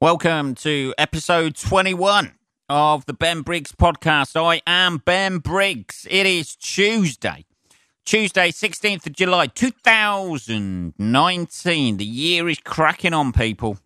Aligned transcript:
Welcome 0.00 0.56
to 0.56 0.92
episode 0.98 1.54
21 1.54 2.32
of 2.68 3.06
the 3.06 3.14
Ben 3.14 3.42
Briggs 3.42 3.70
podcast. 3.70 4.34
I 4.36 4.60
am 4.66 4.98
Ben 4.98 5.38
Briggs. 5.38 6.04
It 6.10 6.26
is 6.26 6.56
Tuesday, 6.56 7.44
Tuesday, 8.04 8.50
16th 8.50 9.06
of 9.06 9.12
July, 9.12 9.46
2019. 9.46 11.96
The 11.96 12.04
year 12.04 12.48
is 12.48 12.58
cracking 12.58 13.14
on, 13.14 13.30
people. 13.32 13.78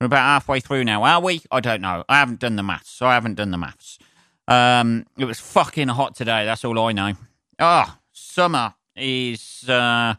We're 0.00 0.06
about 0.06 0.18
halfway 0.18 0.60
through 0.60 0.84
now, 0.84 1.02
are 1.02 1.20
we? 1.20 1.42
I 1.50 1.58
don't 1.58 1.80
know. 1.80 2.04
I 2.08 2.20
haven't 2.20 2.38
done 2.38 2.54
the 2.54 2.62
maths. 2.62 3.02
I 3.02 3.14
haven't 3.14 3.34
done 3.34 3.50
the 3.50 3.58
maths. 3.58 3.98
Um, 4.46 5.06
it 5.18 5.24
was 5.24 5.40
fucking 5.40 5.88
hot 5.88 6.14
today. 6.14 6.44
That's 6.44 6.64
all 6.64 6.78
I 6.78 6.92
know. 6.92 7.14
Ah, 7.58 7.96
oh, 7.96 7.98
summer 8.12 8.74
is 8.94 9.68
uh, 9.68 10.14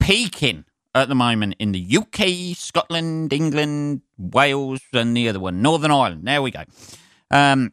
peaking 0.00 0.64
at 0.94 1.08
the 1.08 1.14
moment 1.14 1.56
in 1.58 1.72
the 1.72 1.96
UK, 1.98 2.56
Scotland, 2.56 3.32
England, 3.32 4.02
Wales, 4.16 4.80
and 4.92 5.16
the 5.16 5.28
other 5.28 5.40
one, 5.40 5.60
Northern 5.60 5.90
Ireland. 5.90 6.26
There 6.26 6.40
we 6.40 6.50
go. 6.50 6.62
Um, 7.30 7.72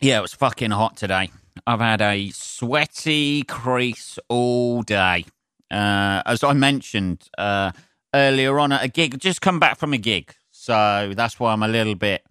yeah, 0.00 0.18
it 0.18 0.22
was 0.22 0.34
fucking 0.34 0.70
hot 0.70 0.96
today. 0.96 1.30
I've 1.66 1.80
had 1.80 2.00
a 2.00 2.30
sweaty 2.30 3.42
crease 3.42 4.18
all 4.28 4.82
day. 4.82 5.26
Uh, 5.70 6.22
as 6.24 6.42
I 6.42 6.54
mentioned 6.54 7.28
uh, 7.36 7.72
earlier 8.14 8.58
on 8.58 8.72
at 8.72 8.82
a 8.82 8.88
gig, 8.88 9.18
just 9.18 9.42
come 9.42 9.60
back 9.60 9.78
from 9.78 9.92
a 9.92 9.98
gig. 9.98 10.34
So 10.50 11.12
that's 11.14 11.38
why 11.38 11.52
I'm 11.52 11.62
a 11.62 11.68
little 11.68 11.94
bit 11.94 12.24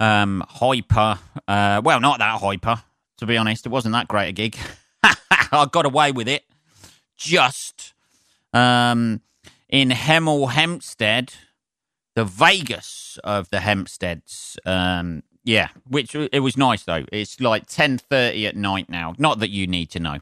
um, 0.00 0.42
hyper. 0.48 1.18
Uh, 1.46 1.80
well, 1.84 2.00
not 2.00 2.18
that 2.18 2.40
hyper, 2.40 2.82
to 3.18 3.26
be 3.26 3.36
honest. 3.36 3.66
It 3.66 3.68
wasn't 3.68 3.92
that 3.92 4.08
great 4.08 4.30
a 4.30 4.32
gig. 4.32 4.56
I 5.04 5.66
got 5.70 5.86
away 5.86 6.10
with 6.10 6.26
it. 6.26 6.44
Just. 7.16 7.92
Um, 8.52 9.20
in 9.74 9.88
Hemel 9.90 10.52
Hempstead, 10.52 11.34
the 12.14 12.24
Vegas 12.24 13.18
of 13.24 13.50
the 13.50 13.58
Hempsteads. 13.58 14.56
Um, 14.64 15.24
yeah, 15.42 15.70
which 15.88 16.14
it 16.14 16.40
was 16.40 16.56
nice 16.56 16.84
though. 16.84 17.04
It's 17.10 17.40
like 17.40 17.66
ten 17.66 17.98
thirty 17.98 18.46
at 18.46 18.54
night 18.54 18.88
now. 18.88 19.14
Not 19.18 19.40
that 19.40 19.50
you 19.50 19.66
need 19.66 19.90
to 19.90 19.98
know. 19.98 20.18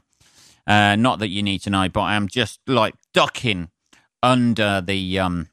Uh, 0.65 0.95
not 0.95 1.19
that 1.19 1.29
you 1.29 1.43
need 1.43 1.59
to 1.59 1.69
know, 1.69 1.87
but 1.87 2.01
I'm 2.01 2.27
just 2.27 2.61
like 2.65 2.95
ducking 3.13 3.69
under 4.23 4.81
the 4.81 5.19
um, 5.19 5.49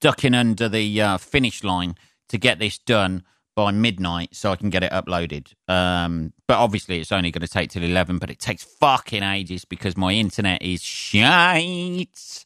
ducking 0.00 0.34
under 0.34 0.68
the 0.68 1.02
uh, 1.02 1.18
finish 1.18 1.64
line 1.64 1.96
to 2.28 2.38
get 2.38 2.60
this 2.60 2.78
done 2.78 3.24
by 3.56 3.72
midnight 3.72 4.36
so 4.36 4.52
I 4.52 4.56
can 4.56 4.70
get 4.70 4.84
it 4.84 4.92
uploaded. 4.92 5.54
Um, 5.66 6.32
but 6.46 6.58
obviously, 6.58 7.00
it's 7.00 7.10
only 7.10 7.32
going 7.32 7.42
to 7.42 7.48
take 7.48 7.70
till 7.70 7.82
11, 7.82 8.18
but 8.18 8.30
it 8.30 8.38
takes 8.38 8.62
fucking 8.62 9.24
ages 9.24 9.64
because 9.64 9.96
my 9.96 10.12
internet 10.12 10.62
is 10.62 10.82
shite. 10.82 12.44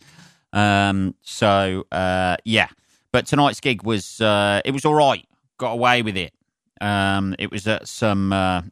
Um, 0.53 1.15
so 1.23 1.85
uh, 1.93 2.37
yeah, 2.45 2.69
but 3.13 3.27
tonight's 3.27 3.61
gig 3.61 3.83
was 3.83 4.21
uh, 4.21 4.61
it 4.65 4.73
was 4.73 4.85
all 4.85 4.95
right. 4.95 5.27
Got 5.59 5.73
away 5.73 6.03
with 6.03 6.17
it. 6.17 6.33
Um, 6.81 7.35
it 7.39 7.51
was 7.51 7.67
at 7.67 7.89
some 7.89 8.33
uh, 8.33 8.63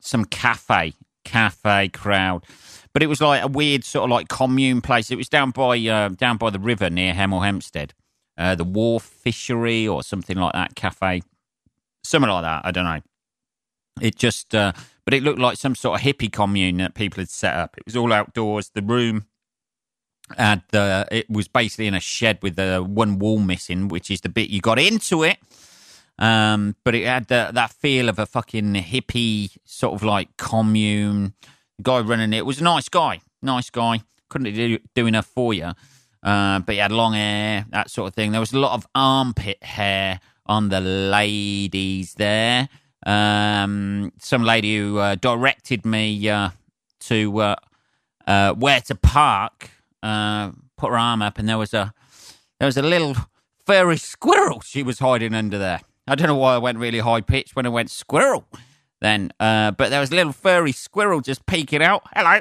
some 0.00 0.24
cafe 0.24 0.94
cafe 1.24 1.88
crowd, 1.88 2.44
but 2.92 3.02
it 3.02 3.08
was 3.08 3.20
like 3.20 3.42
a 3.42 3.48
weird 3.48 3.84
sort 3.84 4.04
of 4.04 4.10
like 4.10 4.28
commune 4.28 4.80
place. 4.80 5.10
It 5.10 5.16
was 5.16 5.28
down 5.28 5.50
by 5.50 5.78
uh, 5.78 6.08
down 6.10 6.36
by 6.36 6.50
the 6.50 6.58
river 6.58 6.90
near 6.90 7.12
Hemel 7.14 7.44
Hempstead, 7.44 7.94
uh, 8.38 8.54
the 8.54 8.64
Wharf 8.64 9.02
Fishery 9.02 9.86
or 9.86 10.02
something 10.02 10.36
like 10.36 10.52
that 10.52 10.74
cafe, 10.74 11.22
something 12.04 12.30
like 12.30 12.42
that. 12.42 12.62
I 12.64 12.70
don't 12.70 12.84
know. 12.84 13.00
It 14.00 14.16
just, 14.16 14.54
uh, 14.54 14.72
but 15.04 15.14
it 15.14 15.22
looked 15.22 15.38
like 15.38 15.56
some 15.56 15.74
sort 15.74 15.98
of 15.98 16.06
hippie 16.06 16.30
commune 16.30 16.76
that 16.78 16.94
people 16.94 17.20
had 17.20 17.30
set 17.30 17.54
up. 17.54 17.76
It 17.78 17.86
was 17.86 17.96
all 17.96 18.12
outdoors. 18.12 18.70
The 18.74 18.82
room 18.82 19.24
and 20.36 20.62
uh, 20.72 21.04
it 21.10 21.30
was 21.30 21.48
basically 21.48 21.86
in 21.86 21.94
a 21.94 22.00
shed 22.00 22.38
with 22.42 22.56
the 22.56 22.84
one 22.86 23.18
wall 23.18 23.38
missing, 23.38 23.88
which 23.88 24.10
is 24.10 24.20
the 24.20 24.28
bit 24.28 24.50
you 24.50 24.60
got 24.60 24.78
into 24.78 25.22
it. 25.22 25.38
Um, 26.18 26.76
but 26.82 26.94
it 26.94 27.06
had 27.06 27.28
the, 27.28 27.50
that 27.52 27.72
feel 27.72 28.08
of 28.08 28.18
a 28.18 28.26
fucking 28.26 28.74
hippie 28.74 29.56
sort 29.64 29.94
of 29.94 30.02
like 30.02 30.36
commune 30.36 31.34
guy 31.82 32.00
running 32.00 32.32
it. 32.32 32.46
was 32.46 32.60
a 32.60 32.64
nice 32.64 32.88
guy, 32.88 33.20
nice 33.42 33.70
guy. 33.70 34.00
Couldn't 34.28 34.54
do, 34.54 34.78
do 34.94 35.06
enough 35.06 35.26
for 35.26 35.54
you, 35.54 35.72
uh, 36.22 36.58
but 36.60 36.72
he 36.72 36.78
had 36.78 36.90
long 36.90 37.12
hair, 37.12 37.66
that 37.70 37.90
sort 37.90 38.08
of 38.08 38.14
thing. 38.14 38.32
There 38.32 38.40
was 38.40 38.52
a 38.52 38.58
lot 38.58 38.72
of 38.72 38.86
armpit 38.94 39.62
hair 39.62 40.20
on 40.46 40.68
the 40.68 40.80
ladies 40.80 42.14
there. 42.14 42.68
Um, 43.04 44.12
some 44.18 44.42
lady 44.42 44.78
who 44.78 44.98
uh, 44.98 45.14
directed 45.14 45.84
me 45.84 46.28
uh, 46.28 46.50
to 47.00 47.38
uh, 47.38 47.56
uh, 48.26 48.54
where 48.54 48.80
to 48.80 48.94
park 48.96 49.70
uh, 50.06 50.52
put 50.76 50.90
her 50.90 50.98
arm 50.98 51.22
up, 51.22 51.38
and 51.38 51.48
there 51.48 51.58
was 51.58 51.74
a 51.74 51.92
there 52.58 52.66
was 52.66 52.76
a 52.76 52.82
little 52.82 53.16
furry 53.64 53.96
squirrel 53.96 54.60
she 54.60 54.82
was 54.82 55.00
hiding 55.00 55.34
under 55.34 55.58
there. 55.58 55.80
I 56.06 56.14
don't 56.14 56.28
know 56.28 56.36
why 56.36 56.54
I 56.54 56.58
went 56.58 56.78
really 56.78 57.00
high 57.00 57.20
pitched 57.20 57.56
when 57.56 57.66
I 57.66 57.70
went 57.70 57.90
squirrel 57.90 58.46
then, 59.00 59.32
uh, 59.40 59.72
but 59.72 59.90
there 59.90 60.00
was 60.00 60.12
a 60.12 60.14
little 60.14 60.32
furry 60.32 60.72
squirrel 60.72 61.20
just 61.20 61.44
peeking 61.46 61.82
out. 61.82 62.02
Hello, 62.14 62.40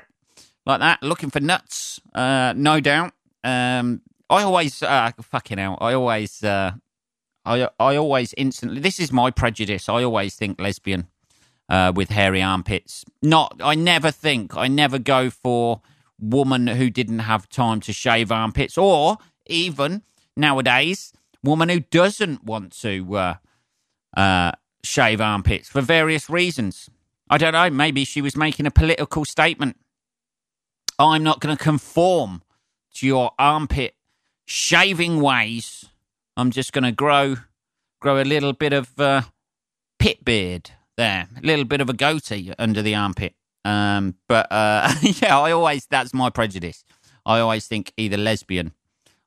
like 0.65 0.79
that, 0.79 1.01
looking 1.01 1.29
for 1.29 1.39
nuts. 1.39 1.99
Uh, 2.13 2.53
no 2.55 2.79
doubt. 2.79 3.13
Um, 3.43 4.01
I 4.29 4.43
always 4.43 4.81
uh, 4.83 5.11
fucking 5.21 5.59
out. 5.59 5.79
I 5.81 5.93
always. 5.93 6.43
Uh, 6.43 6.73
I 7.45 7.69
I 7.79 7.95
always 7.95 8.33
instantly. 8.37 8.79
This 8.79 8.99
is 8.99 9.11
my 9.11 9.31
prejudice. 9.31 9.89
I 9.89 10.03
always 10.03 10.35
think 10.35 10.59
lesbian 10.59 11.07
uh, 11.69 11.91
with 11.95 12.09
hairy 12.09 12.41
armpits. 12.41 13.05
Not. 13.21 13.59
I 13.63 13.75
never 13.75 14.11
think. 14.11 14.55
I 14.55 14.67
never 14.67 14.99
go 14.99 15.29
for 15.29 15.81
woman 16.19 16.67
who 16.67 16.89
didn't 16.89 17.19
have 17.19 17.49
time 17.49 17.79
to 17.81 17.93
shave 17.93 18.31
armpits, 18.31 18.77
or 18.77 19.17
even 19.47 20.03
nowadays, 20.35 21.13
woman 21.43 21.69
who 21.69 21.79
doesn't 21.79 22.43
want 22.43 22.71
to 22.81 23.15
uh, 23.15 23.33
uh, 24.17 24.51
shave 24.83 25.21
armpits 25.21 25.69
for 25.69 25.81
various 25.81 26.29
reasons. 26.29 26.89
I 27.29 27.37
don't 27.37 27.53
know. 27.53 27.69
Maybe 27.69 28.05
she 28.05 28.21
was 28.21 28.35
making 28.35 28.65
a 28.65 28.71
political 28.71 29.25
statement. 29.25 29.77
I'm 30.97 31.23
not 31.23 31.39
going 31.39 31.55
to 31.55 31.61
conform 31.61 32.43
to 32.95 33.07
your 33.07 33.31
armpit 33.37 33.95
shaving 34.45 35.19
ways. 35.19 35.85
I'm 36.37 36.51
just 36.51 36.73
going 36.73 36.83
to 36.83 36.91
grow 36.91 37.37
grow 37.99 38.21
a 38.21 38.23
little 38.23 38.53
bit 38.53 38.73
of 38.73 38.99
uh, 38.99 39.21
pit 39.97 40.23
beard 40.23 40.71
there, 40.95 41.27
a 41.35 41.41
little 41.41 41.65
bit 41.65 41.81
of 41.81 41.89
a 41.89 41.93
goatee 41.93 42.53
under 42.59 42.81
the 42.81 42.93
armpit. 42.93 43.33
Um, 43.65 44.15
but 44.29 44.47
uh, 44.51 44.93
yeah, 45.01 45.37
I 45.37 45.51
always 45.51 45.87
that's 45.87 46.13
my 46.13 46.29
prejudice. 46.29 46.85
I 47.25 47.39
always 47.39 47.67
think 47.67 47.91
either 47.97 48.15
lesbian. 48.17 48.71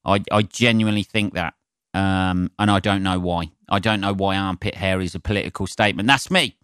I 0.04 0.22
I 0.30 0.42
genuinely 0.42 1.02
think 1.02 1.34
that, 1.34 1.54
um, 1.92 2.50
and 2.58 2.70
I 2.70 2.78
don't 2.78 3.02
know 3.02 3.18
why. 3.18 3.50
I 3.68 3.80
don't 3.80 4.00
know 4.00 4.14
why 4.14 4.36
armpit 4.36 4.76
hair 4.76 5.00
is 5.00 5.14
a 5.14 5.20
political 5.20 5.66
statement. 5.66 6.06
That's 6.06 6.30
me. 6.30 6.56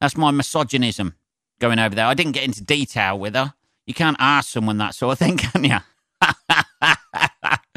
That's 0.00 0.16
my 0.16 0.30
misogynism 0.30 1.14
going 1.60 1.78
over 1.78 1.94
there. 1.94 2.06
I 2.06 2.14
didn't 2.14 2.32
get 2.32 2.44
into 2.44 2.64
detail 2.64 3.18
with 3.18 3.34
her. 3.34 3.52
You 3.86 3.94
can't 3.94 4.16
ask 4.18 4.50
someone 4.50 4.78
that 4.78 4.94
sort 4.94 5.12
of 5.12 5.18
thing, 5.18 5.36
can 5.38 5.64
you? 5.64 5.78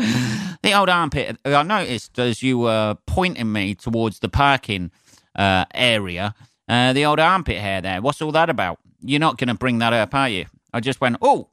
the 0.63 0.73
old 0.73 0.89
armpit. 0.89 1.37
I 1.45 1.63
noticed 1.63 2.17
as 2.19 2.41
you 2.41 2.59
were 2.59 2.97
pointing 3.05 3.51
me 3.51 3.75
towards 3.75 4.19
the 4.19 4.29
parking 4.29 4.91
uh, 5.35 5.65
area, 5.73 6.35
uh, 6.67 6.93
the 6.93 7.05
old 7.05 7.19
armpit 7.19 7.57
hair 7.57 7.81
there. 7.81 8.01
What's 8.01 8.21
all 8.21 8.31
that 8.31 8.49
about? 8.49 8.79
You're 9.01 9.19
not 9.19 9.37
going 9.37 9.47
to 9.47 9.53
bring 9.55 9.79
that 9.79 9.93
up, 9.93 10.13
are 10.13 10.29
you? 10.29 10.45
I 10.73 10.79
just 10.79 11.01
went, 11.01 11.17
oh, 11.21 11.49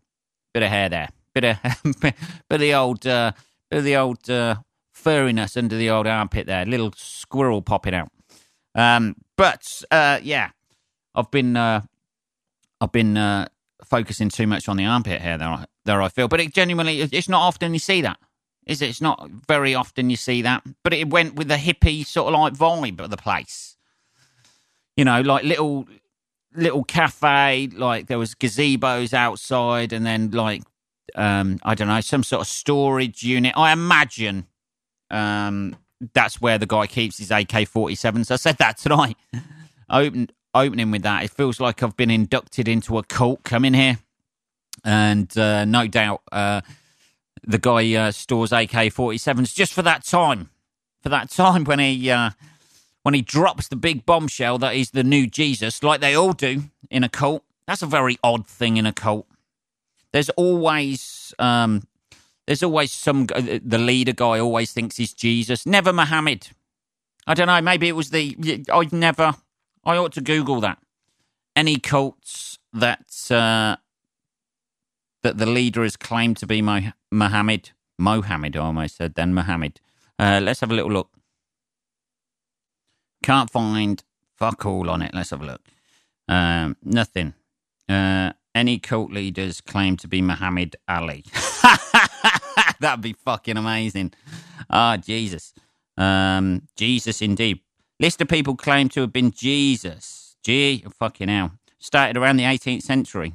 bit 0.53 0.63
of 0.63 0.69
hair 0.69 0.89
there, 0.89 1.09
bit 1.35 1.45
of, 1.45 2.01
bit 2.01 2.15
of 2.51 2.61
the 2.61 2.75
old, 2.75 3.07
uh, 3.07 3.33
bit 3.71 3.79
of 3.79 3.85
the 3.85 3.97
old 3.97 4.29
uh, 4.31 4.57
furriness 4.95 5.57
under 5.57 5.77
the 5.77 5.91
old 5.91 6.07
armpit 6.07 6.47
there, 6.47 6.65
little 6.65 6.93
squirrel 6.97 7.63
popping 7.63 7.95
out. 7.95 8.11
Um, 8.75 9.17
but 9.37 9.83
uh, 9.91 10.21
yeah, 10.23 10.51
I've 11.15 11.31
been, 11.31 11.57
uh, 11.57 11.83
I've 12.81 12.93
been 12.93 13.17
uh, 13.17 13.49
focusing 13.85 14.29
too 14.29 14.47
much 14.47 14.69
on 14.69 14.77
the 14.77 14.85
armpit 14.85 15.21
hair 15.21 15.39
there. 15.39 15.67
There, 15.85 16.03
I 16.03 16.09
feel, 16.09 16.29
but 16.29 16.41
it 16.41 16.53
genuinely, 16.53 17.01
it's 17.01 17.29
not 17.29 17.41
often 17.41 17.73
you 17.73 17.79
see 17.79 18.03
that. 18.03 18.19
Is 18.69 18.83
it? 18.83 18.91
It's 18.91 19.01
not 19.01 19.31
very 19.49 19.75
often 19.75 20.11
you 20.11 20.17
see 20.17 20.43
that, 20.43 20.63
but 20.85 20.93
it 20.93 21.09
went 21.09 21.37
with 21.37 21.49
the 21.49 21.55
hippie 21.55 22.05
sort 22.05 22.33
of 22.33 22.39
like 22.39 22.53
vibe 22.53 23.01
of 23.01 23.09
the 23.09 23.17
place. 23.17 23.77
You 24.95 25.07
know, 25.07 25.23
like 25.23 25.45
little 25.45 25.89
little 26.59 26.85
cafe, 26.85 27.69
like 27.75 28.07
there 28.07 28.19
was 28.19 28.35
gazebos 28.35 29.15
outside, 29.15 29.93
and 29.93 30.05
then 30.05 30.31
like 30.31 30.63
um, 31.15 31.59
I 31.63 31.75
don't 31.75 31.89
know, 31.89 32.01
some 32.01 32.23
sort 32.23 32.43
of 32.43 32.47
storage 32.47 33.23
unit. 33.23 33.55
I 33.57 33.73
imagine 33.73 34.47
um, 35.11 35.77
that's 36.15 36.41
where 36.41 36.59
the 36.59 36.67
guy 36.67 36.87
keeps 36.87 37.19
his 37.19 37.31
AK 37.31 37.49
47s. 37.49 38.31
I 38.31 38.37
said 38.37 38.59
that 38.59 38.79
tonight. 38.79 39.17
Open, 39.91 40.29
opening 40.53 40.91
with 40.91 41.03
that, 41.03 41.25
it 41.25 41.31
feels 41.31 41.61
like 41.61 41.83
I've 41.83 41.97
been 41.97 42.11
inducted 42.11 42.69
into 42.69 42.99
a 42.99 43.03
cult 43.03 43.43
coming 43.43 43.73
here. 43.73 43.99
And 44.85 45.37
uh, 45.37 45.65
no 45.65 45.87
doubt 45.87 46.23
uh, 46.31 46.61
the 47.43 47.59
guy 47.59 47.95
uh, 47.95 48.11
stores 48.11 48.53
AK 48.53 48.71
47s 48.71 49.55
just 49.55 49.73
for 49.73 49.83
that 49.83 50.05
time. 50.05 50.51
For 51.03 51.09
that 51.09 51.31
time 51.31 51.65
when 51.65 51.79
he 51.79 52.11
uh, 52.11 52.31
when 53.09 53.15
he 53.15 53.23
drops 53.23 53.69
the 53.69 53.77
big 53.77 54.05
bombshell 54.05 54.59
that 54.59 54.75
he's 54.75 54.91
the 54.91 55.03
new 55.03 55.27
Jesus, 55.27 55.83
like 55.83 56.03
they 56.03 56.15
all 56.15 56.35
do 56.35 56.65
in 56.91 57.03
a 57.03 57.09
cult. 57.09 57.43
That's 57.67 57.81
a 57.81 57.87
very 57.87 58.19
odd 58.23 58.47
thing 58.47 58.77
in 58.77 58.85
a 58.85 58.93
cult. 58.93 59.27
There's 60.13 60.29
always 60.31 61.35
um, 61.39 61.85
there's 62.47 62.63
always 62.63 62.93
some 62.93 63.27
uh, 63.35 63.61
the 63.65 63.79
leader 63.79 64.13
guy 64.13 64.39
always 64.39 64.73
thinks 64.73 64.99
he's 64.99 65.15
Jesus. 65.15 65.65
Never 65.65 65.91
Muhammad. 65.91 66.49
I 67.27 67.33
don't 67.33 67.47
know. 67.47 67.63
Maybe 67.63 67.89
it 67.89 67.97
was 67.97 68.11
the. 68.11 68.37
I'd 68.71 68.93
never. 68.93 69.37
I 69.87 69.97
ought 69.97 70.13
to 70.13 70.21
Google 70.21 70.61
that. 70.61 70.77
Any 71.57 71.79
cults 71.79 72.59
that 72.75 73.07
uh, 73.31 73.77
that 75.23 75.39
the 75.39 75.47
leader 75.47 75.83
is 75.83 75.97
claimed 75.97 76.37
to 76.37 76.47
be 76.47 76.61
Mo- 76.61 76.93
Mohammed. 77.11 77.71
Mohammed, 77.99 78.55
I 78.55 78.61
almost 78.61 78.99
said 78.99 79.15
then 79.15 79.33
Mohammed. 79.33 79.81
Uh, 80.19 80.41
let's 80.43 80.61
have 80.61 80.71
a 80.71 80.75
little 80.75 80.93
look. 80.93 81.09
Can't 83.23 83.51
find 83.51 84.03
fuck 84.37 84.65
all 84.67 84.89
on 84.91 85.03
it. 85.03 85.13
Let's 85.15 85.31
have 85.31 85.43
a 85.43 85.47
look. 85.47 85.63
Um, 86.29 86.77
nothing. 86.83 87.35
Uh, 87.89 88.33
any 88.55 88.79
cult 88.79 89.13
leaders 89.13 89.61
claim 89.61 89.97
to 89.99 90.09
be 90.09 90.21
Muhammad 90.21 90.77
Ali. 90.89 91.25
That'd 92.81 93.03
be 93.03 93.13
fucking 93.13 93.57
amazing. 93.57 94.13
Ah, 94.71 94.95
oh, 94.95 94.97
Jesus. 94.97 95.55
Um, 95.97 96.63
Jesus 96.77 97.23
indeed. 97.23 97.61
List 98.01 98.21
of 98.21 98.29
people 98.29 98.55
claim 98.57 98.89
to 98.91 99.01
have 99.01 99.13
been 99.13 99.31
Jesus. 99.31 100.37
Gee, 100.45 100.85
fucking 100.99 101.29
hell. 101.29 101.53
Started 101.79 102.17
around 102.17 102.37
the 102.37 102.45
18th 102.45 102.83
century. 102.83 103.35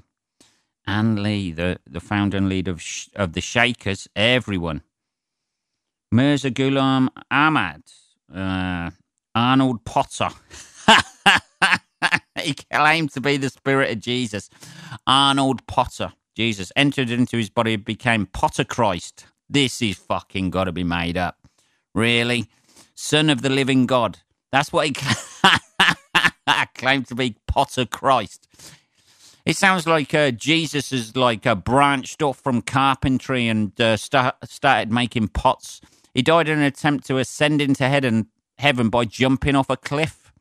Ann 0.85 1.21
Lee, 1.23 1.51
the, 1.51 1.79
the 1.87 1.99
founder 1.99 2.37
and 2.37 2.49
leader 2.49 2.71
of, 2.71 2.81
sh- 2.81 3.09
of 3.15 3.33
the 3.33 3.41
Shakers, 3.41 4.07
everyone. 4.15 4.81
Mirza 6.11 6.51
Ghulam 6.51 7.09
Ahmad, 7.31 7.83
uh, 8.33 8.91
Arnold 9.35 9.85
Potter. 9.85 10.29
he 12.41 12.53
claimed 12.53 13.11
to 13.11 13.21
be 13.21 13.37
the 13.37 13.49
spirit 13.49 13.91
of 13.91 13.99
Jesus. 13.99 14.49
Arnold 15.07 15.65
Potter. 15.67 16.13
Jesus 16.35 16.71
entered 16.75 17.09
into 17.09 17.37
his 17.37 17.49
body 17.49 17.75
and 17.75 17.85
became 17.85 18.25
Potter 18.25 18.63
Christ. 18.63 19.27
This 19.49 19.81
is 19.81 19.97
fucking 19.97 20.49
got 20.49 20.65
to 20.65 20.71
be 20.71 20.83
made 20.83 21.17
up. 21.17 21.37
Really? 21.93 22.49
Son 22.95 23.29
of 23.29 23.41
the 23.41 23.49
living 23.49 23.85
God. 23.85 24.19
That's 24.51 24.71
what 24.71 24.87
he 24.87 24.93
claimed 26.75 27.07
to 27.07 27.15
be 27.15 27.35
Potter 27.47 27.85
Christ. 27.85 28.47
It 29.45 29.57
sounds 29.57 29.85
like 29.85 30.13
uh, 30.13 30.31
Jesus 30.31 30.91
is 30.91 31.17
like 31.17 31.45
uh, 31.45 31.55
branched 31.55 32.21
off 32.21 32.39
from 32.39 32.61
carpentry 32.61 33.47
and 33.47 33.79
uh, 33.79 33.97
start, 33.97 34.35
started 34.45 34.91
making 34.91 35.29
pots. 35.29 35.81
He 36.13 36.21
died 36.21 36.47
in 36.47 36.59
an 36.59 36.63
attempt 36.63 37.05
to 37.07 37.17
ascend 37.17 37.61
into 37.61 37.89
heaven, 37.89 38.27
heaven 38.57 38.89
by 38.89 39.05
jumping 39.05 39.55
off 39.55 39.69
a 39.69 39.77
cliff. 39.77 40.31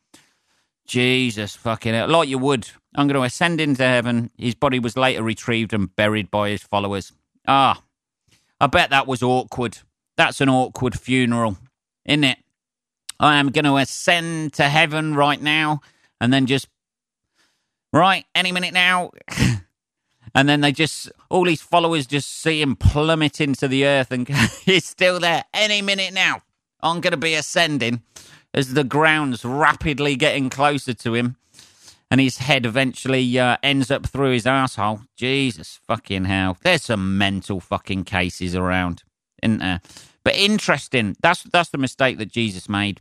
Jesus 0.87 1.57
fucking 1.57 1.95
hell. 1.95 2.09
Like 2.09 2.29
you 2.29 2.39
would. 2.39 2.69
I'm 2.95 3.07
going 3.07 3.19
to 3.19 3.27
ascend 3.27 3.61
into 3.61 3.83
heaven. 3.83 4.31
His 4.37 4.55
body 4.55 4.79
was 4.79 4.97
later 4.97 5.23
retrieved 5.23 5.73
and 5.73 5.95
buried 5.95 6.31
by 6.31 6.51
his 6.51 6.63
followers. 6.63 7.13
Ah, 7.49 7.83
I 8.61 8.67
bet 8.67 8.91
that 8.91 9.07
was 9.07 9.23
awkward. 9.23 9.79
That's 10.17 10.41
an 10.41 10.49
awkward 10.49 10.99
funeral, 10.99 11.57
isn't 12.05 12.25
it? 12.25 12.39
I 13.19 13.37
am 13.37 13.51
going 13.51 13.65
to 13.65 13.77
ascend 13.77 14.53
to 14.55 14.65
heaven 14.65 15.15
right 15.15 15.41
now 15.41 15.81
and 16.21 16.33
then 16.33 16.47
just, 16.47 16.69
right, 17.93 18.27
any 18.35 18.53
minute 18.53 18.75
now. 18.75 19.11
and 20.35 20.49
then 20.49 20.61
they 20.61 20.73
just, 20.73 21.11
all 21.31 21.45
these 21.45 21.63
followers 21.63 22.07
just 22.07 22.29
see 22.29 22.61
him 22.61 22.77
plummet 22.77 23.41
into 23.41 23.69
the 23.69 23.87
earth 23.87 24.13
and 24.13 24.29
he's 24.65 24.85
still 24.85 25.21
there 25.21 25.45
any 25.55 25.81
minute 25.81 26.13
now. 26.13 26.43
I'm 26.83 27.01
going 27.01 27.13
to 27.13 27.17
be 27.17 27.35
ascending 27.35 28.03
as 28.55 28.75
the 28.75 28.85
ground's 28.85 29.45
rapidly 29.45 30.17
getting 30.17 30.51
closer 30.51 30.95
to 30.95 31.15
him 31.15 31.37
and 32.11 32.21
his 32.21 32.39
head 32.39 32.67
eventually 32.67 33.39
uh, 33.39 33.57
ends 33.63 33.91
up 33.91 34.07
through 34.07 34.33
his 34.33 34.47
asshole. 34.47 35.01
Jesus 35.17 35.81
fucking 35.87 36.27
hell. 36.27 36.59
There's 36.63 36.83
some 36.83 37.17
mental 37.17 37.59
fucking 37.59 38.05
cases 38.05 38.55
around, 38.55 39.03
isn't 39.43 39.61
there? 39.61 39.81
But 40.23 40.37
interesting. 40.37 41.17
That's 41.23 41.43
that's 41.45 41.71
the 41.71 41.79
mistake 41.79 42.19
that 42.19 42.31
Jesus 42.31 42.69
made. 42.69 43.01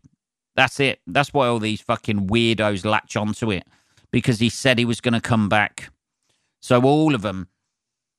That's 0.56 0.80
it. 0.80 1.02
That's 1.06 1.34
why 1.34 1.48
all 1.48 1.60
these 1.60 1.82
fucking 1.82 2.28
weirdos 2.28 2.86
latch 2.86 3.18
onto 3.18 3.52
it 3.52 3.66
because 4.12 4.40
he 4.40 4.50
said 4.50 4.80
he 4.80 4.86
was 4.86 5.02
going 5.02 5.14
to 5.14 5.22
come 5.22 5.50
back. 5.50 5.92
So 6.62 6.82
all 6.84 7.14
of 7.14 7.22
them 7.22 7.50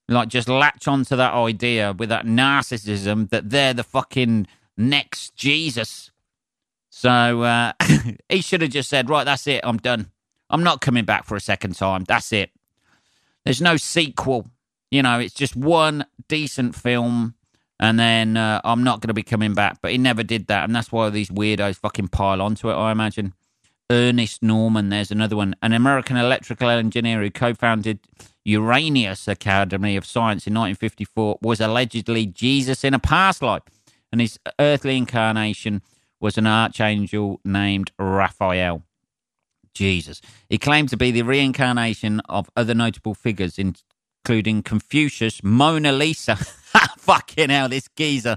like 0.08 0.28
just 0.28 0.48
latch 0.48 0.86
onto 0.86 1.16
that 1.16 1.32
idea 1.32 1.94
with 1.96 2.10
that 2.10 2.26
narcissism 2.26 3.30
that 3.30 3.48
they're 3.48 3.72
the 3.72 3.84
fucking 3.84 4.46
next 4.76 5.36
Jesus 5.36 6.12
so 7.02 7.42
uh, 7.42 7.72
he 8.28 8.42
should 8.42 8.60
have 8.60 8.70
just 8.70 8.90
said, 8.90 9.08
right, 9.08 9.24
that's 9.24 9.46
it, 9.46 9.62
I'm 9.64 9.78
done. 9.78 10.10
I'm 10.50 10.62
not 10.62 10.82
coming 10.82 11.04
back 11.04 11.24
for 11.24 11.34
a 11.34 11.40
second 11.40 11.74
time. 11.74 12.04
That's 12.04 12.32
it. 12.32 12.50
There's 13.44 13.62
no 13.62 13.78
sequel. 13.78 14.46
You 14.90 15.02
know, 15.02 15.18
it's 15.18 15.32
just 15.32 15.56
one 15.56 16.04
decent 16.28 16.76
film, 16.76 17.34
and 17.80 17.98
then 17.98 18.36
uh, 18.36 18.60
I'm 18.62 18.84
not 18.84 19.00
going 19.00 19.08
to 19.08 19.14
be 19.14 19.22
coming 19.22 19.54
back. 19.54 19.78
But 19.80 19.92
he 19.92 19.98
never 19.98 20.22
did 20.22 20.48
that, 20.48 20.64
and 20.64 20.76
that's 20.76 20.92
why 20.92 21.08
these 21.08 21.30
weirdos 21.30 21.76
fucking 21.76 22.08
pile 22.08 22.42
onto 22.42 22.70
it, 22.70 22.74
I 22.74 22.92
imagine. 22.92 23.32
Ernest 23.90 24.42
Norman, 24.42 24.90
there's 24.90 25.10
another 25.10 25.34
one, 25.34 25.56
an 25.62 25.72
American 25.72 26.18
electrical 26.18 26.68
engineer 26.68 27.22
who 27.22 27.30
co 27.30 27.54
founded 27.54 28.00
Unarius 28.46 29.26
Academy 29.26 29.96
of 29.96 30.04
Science 30.04 30.46
in 30.46 30.52
1954, 30.52 31.38
was 31.40 31.60
allegedly 31.60 32.26
Jesus 32.26 32.84
in 32.84 32.92
a 32.92 32.98
past 32.98 33.40
life, 33.40 33.62
and 34.12 34.20
his 34.20 34.38
earthly 34.60 34.96
incarnation 34.96 35.82
was 36.20 36.38
an 36.38 36.46
archangel 36.46 37.40
named 37.44 37.90
Raphael. 37.98 38.82
Jesus. 39.74 40.20
He 40.48 40.58
claimed 40.58 40.90
to 40.90 40.98
be 40.98 41.10
the 41.10 41.22
reincarnation 41.22 42.20
of 42.28 42.50
other 42.54 42.74
notable 42.74 43.14
figures, 43.14 43.58
including 43.58 44.62
Confucius, 44.62 45.42
Mona 45.42 45.92
Lisa. 45.92 46.36
fucking 46.98 47.50
hell, 47.50 47.68
this 47.68 47.88
geezer. 47.96 48.36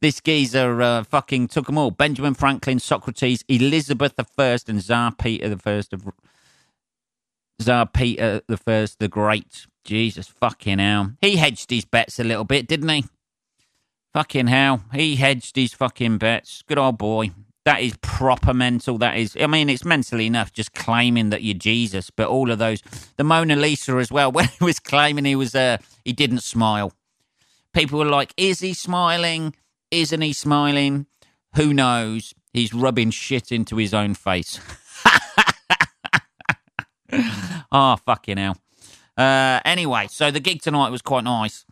This 0.00 0.20
geezer 0.20 0.80
uh, 0.80 1.04
fucking 1.04 1.48
took 1.48 1.66
them 1.66 1.76
all. 1.76 1.90
Benjamin 1.90 2.34
Franklin, 2.34 2.78
Socrates, 2.78 3.44
Elizabeth 3.48 4.14
I, 4.38 4.58
and 4.66 4.82
Tsar 4.82 5.12
Peter 5.12 5.56
I 5.66 5.70
of 5.70 6.12
Tsar 7.60 7.86
Peter 7.86 8.40
First 8.56 8.98
the 8.98 9.08
Great. 9.08 9.66
Jesus 9.84 10.28
fucking 10.28 10.78
hell. 10.78 11.12
He 11.20 11.36
hedged 11.36 11.70
his 11.70 11.84
bets 11.84 12.18
a 12.18 12.24
little 12.24 12.44
bit, 12.44 12.66
didn't 12.66 12.88
he? 12.88 13.04
Fucking 14.12 14.48
hell. 14.48 14.82
He 14.92 15.16
hedged 15.16 15.56
his 15.56 15.72
fucking 15.72 16.18
bets. 16.18 16.62
Good 16.66 16.78
old 16.78 16.98
boy. 16.98 17.30
That 17.64 17.80
is 17.80 17.96
proper 18.00 18.52
mental. 18.52 18.98
That 18.98 19.16
is, 19.16 19.36
I 19.40 19.46
mean, 19.46 19.68
it's 19.68 19.84
mentally 19.84 20.26
enough 20.26 20.52
just 20.52 20.72
claiming 20.72 21.30
that 21.30 21.42
you're 21.42 21.54
Jesus, 21.54 22.10
but 22.10 22.26
all 22.28 22.50
of 22.50 22.58
those, 22.58 22.82
the 23.16 23.24
Mona 23.24 23.54
Lisa 23.54 23.96
as 23.96 24.10
well, 24.10 24.32
when 24.32 24.48
he 24.48 24.64
was 24.64 24.80
claiming 24.80 25.24
he 25.24 25.36
was, 25.36 25.54
uh, 25.54 25.76
he 26.04 26.12
didn't 26.12 26.40
smile. 26.40 26.92
People 27.72 28.00
were 28.00 28.06
like, 28.06 28.34
is 28.36 28.60
he 28.60 28.74
smiling? 28.74 29.54
Isn't 29.90 30.22
he 30.22 30.32
smiling? 30.32 31.06
Who 31.54 31.72
knows? 31.72 32.34
He's 32.52 32.74
rubbing 32.74 33.10
shit 33.10 33.52
into 33.52 33.76
his 33.76 33.94
own 33.94 34.14
face. 34.14 34.58
oh, 37.70 37.96
fucking 38.04 38.38
hell. 38.38 38.56
Uh, 39.16 39.60
anyway, 39.64 40.08
so 40.10 40.30
the 40.30 40.40
gig 40.40 40.62
tonight 40.62 40.90
was 40.90 41.02
quite 41.02 41.24
nice. 41.24 41.64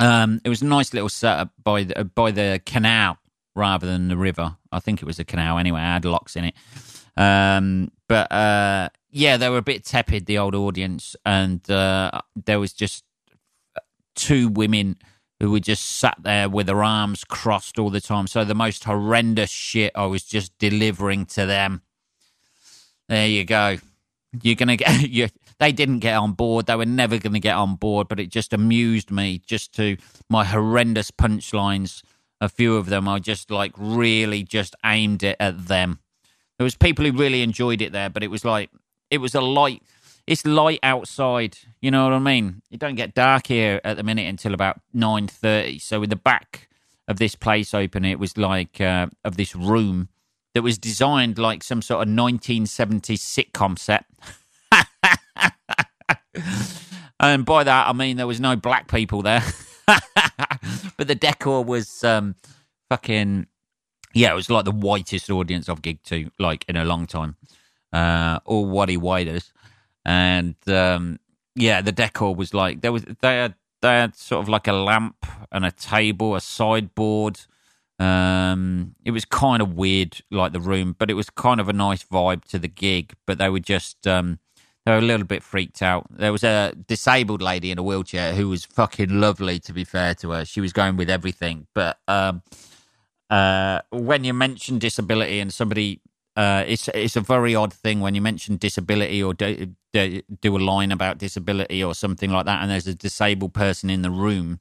Um, 0.00 0.40
it 0.44 0.48
was 0.48 0.62
a 0.62 0.66
nice 0.66 0.92
little 0.92 1.08
setup 1.08 1.52
by 1.62 1.84
the, 1.84 2.04
by 2.04 2.30
the 2.30 2.60
canal 2.64 3.18
rather 3.54 3.86
than 3.86 4.08
the 4.08 4.16
river. 4.16 4.56
I 4.72 4.80
think 4.80 5.02
it 5.02 5.04
was 5.04 5.18
a 5.18 5.24
canal 5.24 5.58
anyway. 5.58 5.80
I 5.80 5.94
had 5.94 6.04
locks 6.04 6.36
in 6.36 6.44
it. 6.44 6.54
Um, 7.16 7.92
but 8.08 8.32
uh, 8.32 8.88
yeah, 9.10 9.36
they 9.36 9.48
were 9.48 9.58
a 9.58 9.62
bit 9.62 9.84
tepid, 9.84 10.26
the 10.26 10.38
old 10.38 10.54
audience, 10.54 11.16
and 11.26 11.68
uh, 11.70 12.22
there 12.34 12.58
was 12.58 12.72
just 12.72 13.04
two 14.14 14.48
women 14.48 14.96
who 15.38 15.50
were 15.50 15.60
just 15.60 15.84
sat 15.84 16.16
there 16.22 16.48
with 16.48 16.66
their 16.66 16.84
arms 16.84 17.24
crossed 17.24 17.78
all 17.78 17.90
the 17.90 18.00
time. 18.00 18.26
So 18.26 18.44
the 18.44 18.54
most 18.54 18.84
horrendous 18.84 19.50
shit 19.50 19.92
I 19.94 20.06
was 20.06 20.22
just 20.22 20.56
delivering 20.58 21.26
to 21.26 21.46
them. 21.46 21.82
There 23.08 23.26
you 23.26 23.44
go. 23.44 23.78
You're 24.42 24.54
gonna 24.54 24.76
get 24.76 25.00
you 25.08 25.28
they 25.60 25.72
didn't 25.72 25.98
get 26.00 26.16
on 26.16 26.32
board. 26.32 26.66
They 26.66 26.74
were 26.74 26.86
never 26.86 27.18
going 27.18 27.34
to 27.34 27.40
get 27.40 27.54
on 27.54 27.76
board, 27.76 28.08
but 28.08 28.18
it 28.18 28.30
just 28.30 28.52
amused 28.52 29.10
me 29.10 29.42
just 29.46 29.74
to 29.76 29.98
my 30.28 30.44
horrendous 30.44 31.10
punchlines. 31.10 32.02
A 32.40 32.48
few 32.48 32.76
of 32.76 32.86
them 32.86 33.06
I 33.06 33.18
just 33.18 33.50
like 33.50 33.72
really 33.76 34.42
just 34.42 34.74
aimed 34.84 35.22
it 35.22 35.36
at 35.38 35.68
them. 35.68 36.00
There 36.58 36.64
was 36.64 36.74
people 36.74 37.04
who 37.04 37.12
really 37.12 37.42
enjoyed 37.42 37.82
it 37.82 37.92
there, 37.92 38.08
but 38.08 38.22
it 38.22 38.30
was 38.30 38.44
like 38.44 38.70
it 39.10 39.18
was 39.18 39.34
a 39.34 39.42
light. 39.42 39.82
It's 40.26 40.46
light 40.46 40.80
outside. 40.82 41.58
You 41.82 41.90
know 41.90 42.04
what 42.04 42.14
I 42.14 42.18
mean? 42.18 42.62
It 42.70 42.80
don't 42.80 42.94
get 42.94 43.14
dark 43.14 43.46
here 43.46 43.80
at 43.84 43.98
the 43.98 44.02
minute 44.02 44.26
until 44.26 44.54
about 44.54 44.80
nine 44.94 45.28
thirty. 45.28 45.78
So 45.78 46.00
with 46.00 46.10
the 46.10 46.16
back 46.16 46.68
of 47.06 47.18
this 47.18 47.34
place 47.34 47.74
open, 47.74 48.06
it 48.06 48.18
was 48.18 48.38
like 48.38 48.80
uh, 48.80 49.08
of 49.24 49.36
this 49.36 49.54
room 49.54 50.08
that 50.54 50.62
was 50.62 50.78
designed 50.78 51.38
like 51.38 51.62
some 51.62 51.82
sort 51.82 52.06
of 52.06 52.12
1970s 52.12 53.18
sitcom 53.18 53.78
set. 53.78 54.06
and 57.20 57.44
by 57.44 57.64
that 57.64 57.88
I 57.88 57.92
mean 57.92 58.16
there 58.16 58.26
was 58.26 58.40
no 58.40 58.56
black 58.56 58.88
people 58.88 59.22
there, 59.22 59.42
but 60.96 61.08
the 61.08 61.14
decor 61.14 61.64
was 61.64 62.04
um, 62.04 62.34
fucking 62.88 63.46
yeah. 64.14 64.32
It 64.32 64.34
was 64.34 64.50
like 64.50 64.64
the 64.64 64.72
whitest 64.72 65.30
audience 65.30 65.68
I've 65.68 65.82
gigged 65.82 66.02
to 66.04 66.30
like 66.38 66.64
in 66.68 66.76
a 66.76 66.84
long 66.84 67.06
time. 67.06 67.36
Uh, 67.92 68.38
all 68.44 68.66
whitey 68.68 68.96
whiters, 68.98 69.52
and 70.04 70.54
um, 70.68 71.18
yeah, 71.56 71.80
the 71.82 71.92
decor 71.92 72.34
was 72.34 72.54
like 72.54 72.80
there 72.82 72.92
was 72.92 73.04
they 73.20 73.36
had 73.36 73.54
they 73.82 73.88
had 73.94 74.14
sort 74.16 74.42
of 74.42 74.48
like 74.48 74.68
a 74.68 74.72
lamp 74.72 75.26
and 75.52 75.64
a 75.64 75.70
table, 75.72 76.36
a 76.36 76.40
sideboard, 76.40 77.40
Um, 77.98 78.94
it 79.04 79.10
was 79.10 79.24
kind 79.26 79.60
of 79.62 79.74
weird, 79.74 80.22
like 80.30 80.52
the 80.52 80.60
room, 80.60 80.96
but 80.98 81.10
it 81.10 81.14
was 81.14 81.30
kind 81.30 81.60
of 81.60 81.68
a 81.68 81.72
nice 81.74 82.02
vibe 82.04 82.44
to 82.46 82.58
the 82.58 82.68
gig. 82.68 83.14
But 83.26 83.38
they 83.38 83.50
were 83.50 83.60
just 83.60 84.06
um, 84.06 84.38
they 84.86 84.92
were 84.92 84.98
a 84.98 85.02
little 85.02 85.26
bit 85.26 85.42
freaked 85.42 85.82
out. 85.82 86.06
There 86.10 86.32
was 86.32 86.42
a 86.42 86.72
disabled 86.86 87.42
lady 87.42 87.70
in 87.70 87.78
a 87.78 87.82
wheelchair 87.82 88.34
who 88.34 88.48
was 88.48 88.64
fucking 88.64 89.20
lovely. 89.20 89.58
To 89.60 89.72
be 89.72 89.84
fair 89.84 90.14
to 90.16 90.30
her, 90.30 90.44
she 90.44 90.60
was 90.60 90.72
going 90.72 90.96
with 90.96 91.10
everything. 91.10 91.66
But 91.74 91.98
um, 92.08 92.42
uh, 93.28 93.80
when 93.90 94.24
you 94.24 94.32
mention 94.32 94.78
disability 94.78 95.38
and 95.40 95.52
somebody, 95.52 96.00
uh, 96.34 96.64
it's 96.66 96.88
it's 96.94 97.16
a 97.16 97.20
very 97.20 97.54
odd 97.54 97.74
thing 97.74 98.00
when 98.00 98.14
you 98.14 98.22
mention 98.22 98.56
disability 98.56 99.22
or 99.22 99.34
do, 99.34 99.74
do, 99.92 100.22
do 100.40 100.56
a 100.56 100.58
line 100.58 100.92
about 100.92 101.18
disability 101.18 101.84
or 101.84 101.94
something 101.94 102.30
like 102.30 102.46
that, 102.46 102.62
and 102.62 102.70
there's 102.70 102.86
a 102.86 102.94
disabled 102.94 103.52
person 103.52 103.90
in 103.90 104.00
the 104.00 104.10
room. 104.10 104.60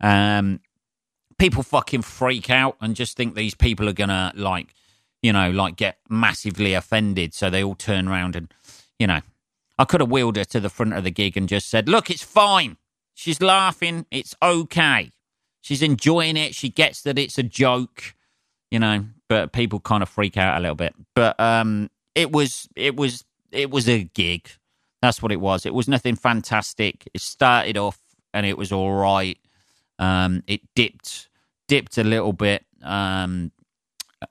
Um, 0.00 0.60
people 1.38 1.62
fucking 1.62 2.02
freak 2.02 2.50
out 2.50 2.76
and 2.80 2.94
just 2.94 3.16
think 3.16 3.34
these 3.34 3.54
people 3.54 3.88
are 3.88 3.94
gonna 3.94 4.32
like, 4.34 4.74
you 5.22 5.32
know, 5.32 5.50
like 5.50 5.76
get 5.76 5.98
massively 6.10 6.74
offended. 6.74 7.32
So 7.32 7.48
they 7.48 7.64
all 7.64 7.74
turn 7.74 8.08
around 8.08 8.36
and, 8.36 8.52
you 8.98 9.06
know, 9.06 9.20
I 9.78 9.84
could 9.84 10.00
have 10.00 10.10
wheeled 10.10 10.36
her 10.36 10.44
to 10.44 10.60
the 10.60 10.68
front 10.70 10.94
of 10.94 11.04
the 11.04 11.10
gig 11.10 11.36
and 11.36 11.48
just 11.48 11.68
said, 11.68 11.88
"Look, 11.88 12.10
it's 12.10 12.22
fine. 12.22 12.76
She's 13.14 13.40
laughing. 13.40 14.06
It's 14.10 14.34
okay. 14.42 15.10
She's 15.60 15.82
enjoying 15.82 16.36
it. 16.36 16.54
She 16.54 16.68
gets 16.68 17.02
that 17.02 17.18
it's 17.18 17.38
a 17.38 17.42
joke." 17.42 18.14
You 18.70 18.78
know, 18.78 19.06
but 19.28 19.52
people 19.52 19.80
kind 19.80 20.02
of 20.02 20.08
freak 20.08 20.36
out 20.36 20.58
a 20.58 20.60
little 20.60 20.74
bit. 20.74 20.94
But 21.14 21.38
um, 21.40 21.90
it 22.14 22.32
was 22.32 22.68
it 22.76 22.96
was 22.96 23.24
it 23.52 23.70
was 23.70 23.88
a 23.88 24.04
gig. 24.04 24.48
That's 25.00 25.22
what 25.22 25.32
it 25.32 25.40
was. 25.40 25.64
It 25.64 25.74
was 25.74 25.88
nothing 25.88 26.16
fantastic. 26.16 27.08
It 27.14 27.20
started 27.20 27.76
off 27.76 27.98
and 28.34 28.44
it 28.44 28.58
was 28.58 28.72
all 28.72 28.92
right. 28.92 29.38
Um, 29.98 30.42
it 30.46 30.60
dipped 30.74 31.28
dipped 31.68 31.98
a 31.98 32.04
little 32.04 32.32
bit 32.32 32.64
um, 32.82 33.52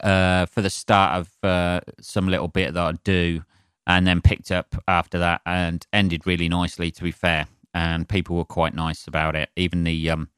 uh, 0.01 0.45
for 0.47 0.61
the 0.61 0.69
start 0.69 1.19
of 1.19 1.49
uh, 1.49 1.81
some 2.01 2.27
little 2.27 2.47
bit 2.47 2.73
that 2.73 2.83
I 2.83 2.91
do, 3.03 3.43
and 3.87 4.05
then 4.05 4.21
picked 4.21 4.51
up 4.51 4.75
after 4.87 5.17
that 5.17 5.41
and 5.45 5.87
ended 5.91 6.27
really 6.27 6.49
nicely. 6.49 6.91
To 6.91 7.03
be 7.03 7.11
fair, 7.11 7.47
and 7.73 8.07
people 8.07 8.35
were 8.35 8.45
quite 8.45 8.75
nice 8.75 9.07
about 9.07 9.35
it. 9.35 9.49
Even 9.55 9.85
the 9.85 10.09
um, 10.11 10.29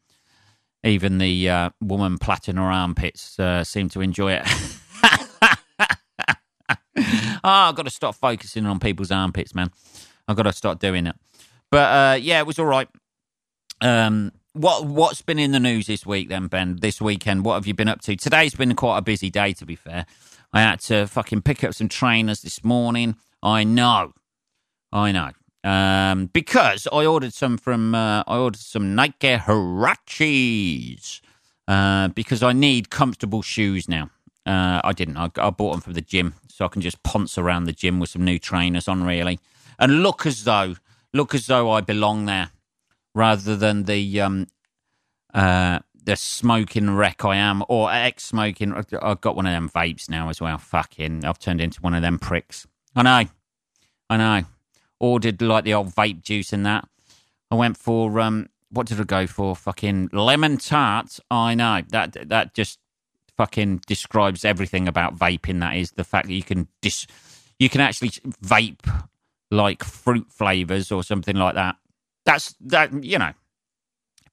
even 0.84 1.18
the 1.18 1.50
uh, 1.50 1.70
woman 1.82 2.18
plaiting 2.18 2.56
her 2.56 2.63
armpits 2.63 3.38
uh, 3.39 3.63
seemed 3.63 3.91
to 3.91 4.01
enjoy 4.01 4.34
it. 4.34 4.44
oh, 5.03 5.56
I've 7.44 7.75
got 7.75 7.84
to 7.84 7.89
stop 7.89 8.15
focusing 8.15 8.65
on 8.65 8.79
people's 8.79 9.12
armpits, 9.12 9.53
man. 9.53 9.72
I've 10.27 10.38
got 10.38 10.44
to 10.44 10.53
start 10.53 10.79
doing 10.79 11.08
it. 11.08 11.15
But 11.72 11.77
uh, 11.77 12.15
yeah, 12.15 12.39
it 12.39 12.48
was 12.48 12.60
all 12.60 12.65
right. 12.65 12.88
Um, 13.82 14.32
what 14.53 14.86
what's 14.86 15.22
been 15.22 15.39
in 15.39 15.51
the 15.51 15.60
news 15.60 15.88
this 15.88 16.06
week 16.06 16.29
then, 16.29 16.48
Ben? 16.48 16.77
This 16.79 17.01
weekend, 17.01 17.46
what 17.46 17.56
have 17.56 17.65
you 17.65 17.74
been 17.74 17.88
up 17.88 18.01
to? 18.01 18.15
Today's 18.15 18.53
been 18.53 18.75
quite 18.75 19.00
a 19.00 19.01
busy 19.01 19.29
day, 19.29 19.53
to 19.53 19.65
be 19.65 19.75
fair. 19.75 20.06
I 20.53 20.62
had 20.62 20.79
to 20.82 21.08
fucking 21.08 21.44
pick 21.44 21.63
up 21.63 21.74
some 21.74 21.89
trainers 21.89 22.41
this 22.41 22.63
morning. 22.63 23.15
I 23.41 23.63
know, 23.63 24.13
I 24.91 25.12
know, 25.12 25.31
um, 25.63 26.27
because 26.27 26.88
I 26.91 27.05
ordered 27.05 27.34
some 27.34 27.58
from 27.58 27.96
uh, 27.96 28.24
I 28.27 28.38
ordered 28.38 28.60
some 28.60 28.96
Nike 28.96 29.36
Huaraches 29.38 31.22
uh, 31.67 32.10
because 32.10 32.43
I 32.43 32.53
need 32.53 32.89
comfortable 32.89 33.41
shoes 33.41 33.88
now. 33.88 34.10
Uh, 34.46 34.81
I 34.84 34.93
didn't. 34.93 35.17
I, 35.17 35.29
I 35.38 35.50
bought 35.51 35.72
them 35.72 35.81
from 35.81 35.93
the 35.93 36.01
gym, 36.01 36.36
so 36.48 36.65
I 36.65 36.69
can 36.69 36.81
just 36.81 37.03
ponce 37.03 37.38
around 37.38 37.65
the 37.65 37.74
gym 37.74 38.00
with 38.00 38.10
some 38.10 38.25
new 38.25 38.39
trainers 38.39 38.88
on, 38.88 39.03
really, 39.03 39.39
and 39.77 40.03
look 40.03 40.25
as 40.25 40.43
though 40.43 40.75
look 41.13 41.34
as 41.34 41.48
though 41.48 41.72
I 41.72 41.81
belong 41.81 42.25
there 42.25 42.51
rather 43.15 43.55
than 43.55 43.84
the 43.84 44.22
um, 44.22 44.48
uh, 45.34 45.79
the 46.03 46.15
smoking 46.15 46.91
wreck 46.91 47.24
I 47.25 47.36
am, 47.36 47.63
or 47.67 47.91
ex 47.91 48.24
smoking. 48.24 48.74
I've 48.74 49.22
got 49.22 49.36
one 49.36 49.46
of 49.46 49.53
them 49.53 49.69
vapes 49.69 50.10
now 50.10 50.29
as 50.29 50.41
well. 50.41 50.58
Fucking, 50.58 51.25
I've 51.25 51.39
turned 51.39 51.62
into 51.62 51.81
one 51.81 51.93
of 51.93 52.01
them 52.01 52.19
pricks. 52.19 52.67
I 52.96 53.03
know, 53.03 53.29
I 54.10 54.17
know. 54.17 54.46
Ordered 55.00 55.41
like 55.41 55.63
the 55.63 55.74
old 55.74 55.96
vape 55.96 56.24
juice 56.24 56.51
and 56.51 56.65
that. 56.65 56.88
I 57.51 57.55
went 57.55 57.77
for 57.77 58.19
um, 58.19 58.50
what 58.69 58.88
did 58.88 59.00
I 59.00 59.03
go 59.03 59.27
for? 59.27 59.55
Fucking 59.55 60.10
lemon 60.12 60.58
tart. 60.58 61.19
I 61.31 61.55
know 61.55 61.81
that 61.89 62.29
that 62.29 62.53
just 62.53 62.79
fucking 63.38 63.81
describes 63.88 64.43
everything 64.43 64.88
about 64.88 65.15
vaping. 65.17 65.62
That 65.62 65.77
is 65.77 65.91
the 65.91 66.03
fact 66.03 66.27
that 66.27 66.34
you 66.34 66.43
can 66.43 66.67
dis, 66.81 67.08
you 67.58 67.69
can 67.69 67.81
actually 67.81 68.10
vape 68.43 69.08
like 69.51 69.84
fruit 69.84 70.27
flavors 70.31 70.91
or 70.91 71.03
something 71.03 71.36
like 71.36 71.55
that 71.55 71.75
that's 72.25 72.55
that 72.62 73.03
you 73.03 73.17
know 73.17 73.34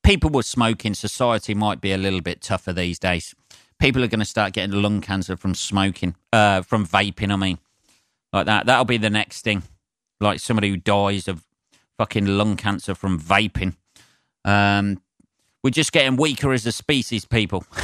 people 0.03 0.29
with 0.31 0.45
smoking 0.45 0.95
society 0.95 1.55
might 1.55 1.81
be 1.81 1.93
a 1.93 1.97
little 1.99 2.21
bit 2.21 2.43
tougher 2.43 2.73
these 2.73 2.99
days 2.99 3.35
people 3.81 4.05
are 4.05 4.09
going 4.09 4.21
to 4.21 4.27
start 4.27 4.53
getting 4.53 4.83
lung 4.83 5.01
cancer 5.01 5.37
from 5.37 5.55
smoking 5.55 6.15
uh 6.33 6.61
from 6.61 6.87
vaping 6.87 7.33
i 7.33 7.37
mean 7.37 7.59
like 8.37 8.47
that 8.47 8.67
that'll 8.67 8.85
be 8.85 8.99
the 8.99 9.11
next 9.11 9.43
thing 9.43 9.63
like 10.21 10.41
somebody 10.41 10.69
who 10.71 10.77
dies 10.77 11.29
of 11.29 11.45
fucking 11.99 12.27
lung 12.27 12.57
cancer 12.57 12.95
from 12.95 13.19
vaping 13.21 13.75
um 14.45 15.01
we're 15.65 15.71
just 15.71 15.93
getting 15.93 16.17
weaker 16.17 16.53
as 16.53 16.67
a 16.67 16.73
species 16.73 17.25
people 17.25 17.65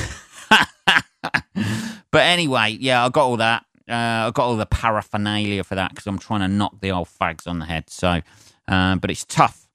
but 2.12 2.22
anyway 2.22 2.76
yeah 2.80 3.04
i 3.04 3.08
got 3.08 3.24
all 3.24 3.36
that 3.38 3.64
uh, 3.88 4.28
I 4.28 4.30
got 4.32 4.44
all 4.46 4.56
the 4.56 4.66
paraphernalia 4.66 5.64
for 5.64 5.74
that 5.74 5.90
because 5.90 6.06
I'm 6.06 6.18
trying 6.18 6.40
to 6.40 6.48
knock 6.48 6.80
the 6.80 6.92
old 6.92 7.08
fags 7.08 7.48
on 7.48 7.58
the 7.58 7.66
head. 7.66 7.90
So, 7.90 8.22
um, 8.68 9.00
but 9.00 9.10
it's 9.10 9.24
tough 9.24 9.66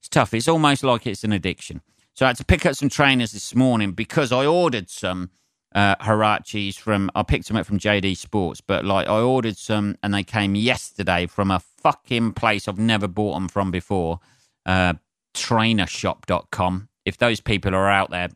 It's 0.00 0.08
tough. 0.08 0.34
It's 0.34 0.48
almost 0.48 0.84
like 0.84 1.06
it's 1.06 1.24
an 1.24 1.32
addiction. 1.32 1.80
So 2.14 2.26
I 2.26 2.30
had 2.30 2.36
to 2.38 2.44
pick 2.44 2.66
up 2.66 2.76
some 2.76 2.90
trainers 2.90 3.32
this 3.32 3.54
morning 3.54 3.92
because 3.92 4.32
I 4.32 4.46
ordered 4.46 4.90
some 4.90 5.30
uh, 5.74 5.96
Huaraches 5.96 6.76
from. 6.78 7.10
I 7.14 7.22
picked 7.22 7.48
them 7.48 7.56
up 7.56 7.66
from 7.66 7.78
JD 7.78 8.16
Sports, 8.16 8.60
but 8.60 8.84
like 8.84 9.08
I 9.08 9.20
ordered 9.20 9.56
some 9.56 9.96
and 10.02 10.12
they 10.14 10.22
came 10.22 10.54
yesterday 10.54 11.26
from 11.26 11.50
a 11.50 11.60
fucking 11.60 12.32
place 12.32 12.68
I've 12.68 12.78
never 12.78 13.08
bought 13.08 13.34
them 13.34 13.48
from 13.48 13.70
before. 13.70 14.20
Uh, 14.64 14.94
trainershop.com. 15.34 16.88
If 17.04 17.18
those 17.18 17.40
people 17.40 17.74
are 17.74 17.90
out 17.90 18.10
there, 18.10 18.28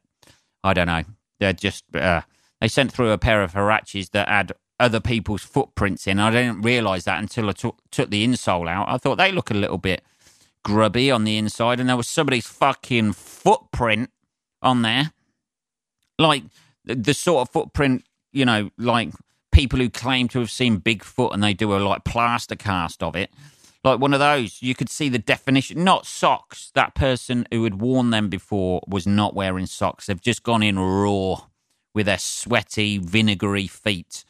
I 0.65 0.75
don't 0.75 0.87
know. 0.87 1.03
They're 1.39 1.53
just 1.53 1.85
uh, 1.95 2.23
they 2.61 2.69
sent 2.69 2.93
through 2.93 3.11
a 3.11 3.19
pair 3.19 3.43
of 3.43 3.53
Huaraches 3.53 4.11
that 4.11 4.29
had 4.29 4.53
other 4.79 5.01
people's 5.01 5.43
footprints 5.43 6.07
in. 6.07 6.19
I 6.19 6.31
didn't 6.31 6.63
realise 6.63 7.05
that 7.05 7.19
until 7.19 7.49
I 7.49 7.53
took 7.53 7.79
took 7.91 8.11
the 8.11 8.27
insole 8.27 8.69
out. 8.69 8.89
I 8.89 8.99
thought 8.99 9.17
they 9.17 9.33
look 9.33 9.51
a 9.51 9.55
little 9.55 9.79
bit 9.79 10.03
grubby 10.65 11.11
on 11.11 11.25
the 11.25 11.37
inside, 11.37 11.81
and 11.81 11.89
there 11.89 11.97
was 11.97 12.09
somebody's 12.09 12.47
fucking 12.47 13.13
footprint 13.13 14.11
on 14.63 14.83
there. 14.83 15.13
Like 16.19 16.45
the, 16.87 17.15
sort 17.15 17.43
of 17.43 17.53
footprint, 17.53 18.05
you 18.33 18.45
know, 18.45 18.71
like 18.79 19.11
people 19.53 19.79
who 19.79 19.91
claim 19.91 20.29
to 20.29 20.39
have 20.39 20.51
seen 20.51 20.81
Bigfoot 20.81 21.33
and 21.33 21.43
they 21.43 21.55
do 21.55 21.75
a 21.75 21.79
like 21.79 22.05
plaster 22.05 22.57
cast 22.57 23.03
of 23.03 23.17
it. 23.17 23.31
Like 23.85 24.01
one 24.01 24.13
of 24.13 24.21
those, 24.21 24.63
you 24.63 24.75
could 24.75 24.89
see 24.89 25.09
the 25.09 25.19
definition. 25.19 25.85
Not 25.85 26.07
socks. 26.07 26.73
That 26.75 26.95
person 26.95 27.47
who 27.53 27.63
had 27.65 27.81
worn 27.81 28.11
them 28.11 28.29
before 28.29 28.83
was 28.89 29.07
not 29.07 29.35
wearing 29.35 29.67
socks. 29.67 30.07
They've 30.07 30.21
just 30.21 30.43
gone 30.43 30.63
in 30.63 30.79
raw 30.79 31.43
with 31.95 32.07
their 32.07 32.19
sweaty, 32.19 32.99
vinegary 32.99 33.69
feet. 33.69 34.25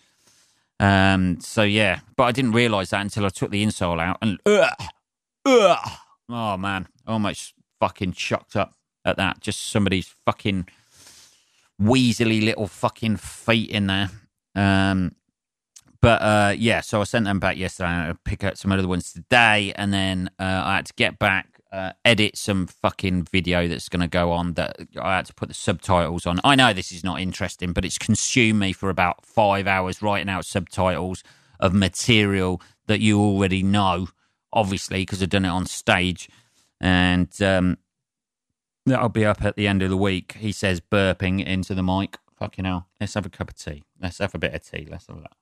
Um. 0.79 1.41
So 1.41 1.63
yeah, 1.63 2.01
but 2.17 2.25
I 2.25 2.33
didn't 2.33 2.53
realise 2.53 2.91
that 2.91 3.01
until 3.01 3.25
I 3.25 3.31
took 3.31 3.51
the 3.51 3.65
insole 3.65 4.01
out 4.01 4.19
and. 4.21 4.39
Oh 6.29 6.57
man, 6.57 6.89
almost 7.07 7.55
fucking 7.81 8.13
shocked 8.13 8.57
up 8.57 8.75
at 9.05 9.17
that. 9.17 9.41
Just 9.41 9.71
somebody's 9.71 10.15
fucking 10.27 10.67
weaselly 11.81 12.43
little 12.43 12.67
fucking 12.67 13.17
feet 13.17 13.71
in 13.71 13.87
there. 13.87 14.11
Um, 14.55 15.15
but 16.01 16.23
uh, 16.23 16.55
yeah, 16.57 16.81
so 16.81 17.01
I 17.01 17.05
sent 17.05 17.25
them 17.25 17.41
back 17.41 17.57
yesterday. 17.57 17.89
I 17.89 18.15
pick 18.25 18.45
up 18.45 18.57
some 18.57 18.73
other 18.73 18.87
ones 18.87 19.13
today, 19.13 19.73
and 19.77 19.93
then 19.93 20.31
uh, 20.39 20.63
I 20.65 20.77
had 20.77 20.87
to 20.87 20.95
get 20.95 21.19
back, 21.19 21.61
uh, 21.73 21.93
edit 22.05 22.37
some 22.37 22.67
fucking 22.67 23.25
video 23.25 23.67
that's 23.67 23.89
going 23.89 24.03
to 24.03 24.09
go 24.09 24.31
on. 24.31 24.55
That 24.55 24.77
I 25.01 25.17
had 25.17 25.27
to 25.27 25.35
put 25.35 25.49
the 25.49 25.55
subtitles 25.55 26.27
on. 26.27 26.41
I 26.45 26.55
know 26.55 26.73
this 26.73 26.93
is 26.93 27.03
not 27.03 27.21
interesting, 27.21 27.73
but 27.73 27.85
it's 27.85 27.99
consumed 27.99 28.61
me 28.61 28.73
for 28.73 28.89
about 28.89 29.25
five 29.25 29.67
hours 29.67 30.03
writing 30.03 30.29
out 30.29 30.45
subtitles 30.45 31.25
of 31.59 31.75
material 31.75 32.61
that 32.87 33.01
you 33.01 33.19
already 33.19 33.63
know 33.63 34.09
obviously, 34.57 35.03
because 35.03 35.23
I've 35.23 35.29
done 35.29 35.45
it 35.45 35.51
on 35.51 35.67
stage. 35.67 36.29
And 36.81 37.31
um, 37.43 37.79
that'll 38.87 39.09
be 39.09 39.25
up 39.25 39.43
at 39.45 39.57
the 39.57 39.67
end 39.67 39.83
of 39.83 39.91
the 39.91 39.97
week. 39.97 40.37
He 40.39 40.53
says, 40.53 40.81
burping 40.81 41.45
into 41.45 41.75
the 41.75 41.83
mic. 41.83 42.19
Fucking 42.39 42.65
hell. 42.65 42.87
Let's 43.01 43.15
have 43.15 43.27
a 43.27 43.31
cup 43.31 43.51
of 43.51 43.57
tea. 43.57 43.83
Let's 44.01 44.19
have 44.19 44.35
a 44.35 44.39
bit 44.39 44.55
of 44.55 44.63
tea. 44.63 44.87
Let's 44.91 45.07
have 45.07 45.21
that. 45.23 45.33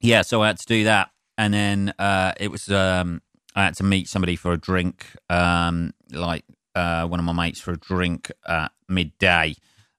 Yeah, 0.00 0.22
so 0.22 0.42
I 0.42 0.48
had 0.48 0.58
to 0.58 0.66
do 0.66 0.84
that. 0.84 1.10
And 1.36 1.52
then 1.52 1.94
uh, 1.98 2.32
it 2.38 2.50
was, 2.50 2.68
um, 2.70 3.22
I 3.54 3.64
had 3.64 3.76
to 3.76 3.84
meet 3.84 4.08
somebody 4.08 4.36
for 4.36 4.52
a 4.52 4.56
drink, 4.56 5.06
um, 5.28 5.92
like 6.12 6.44
uh, 6.74 7.06
one 7.06 7.20
of 7.20 7.26
my 7.26 7.32
mates 7.32 7.60
for 7.60 7.72
a 7.72 7.76
drink 7.76 8.30
at 8.46 8.72
midday. 8.88 9.54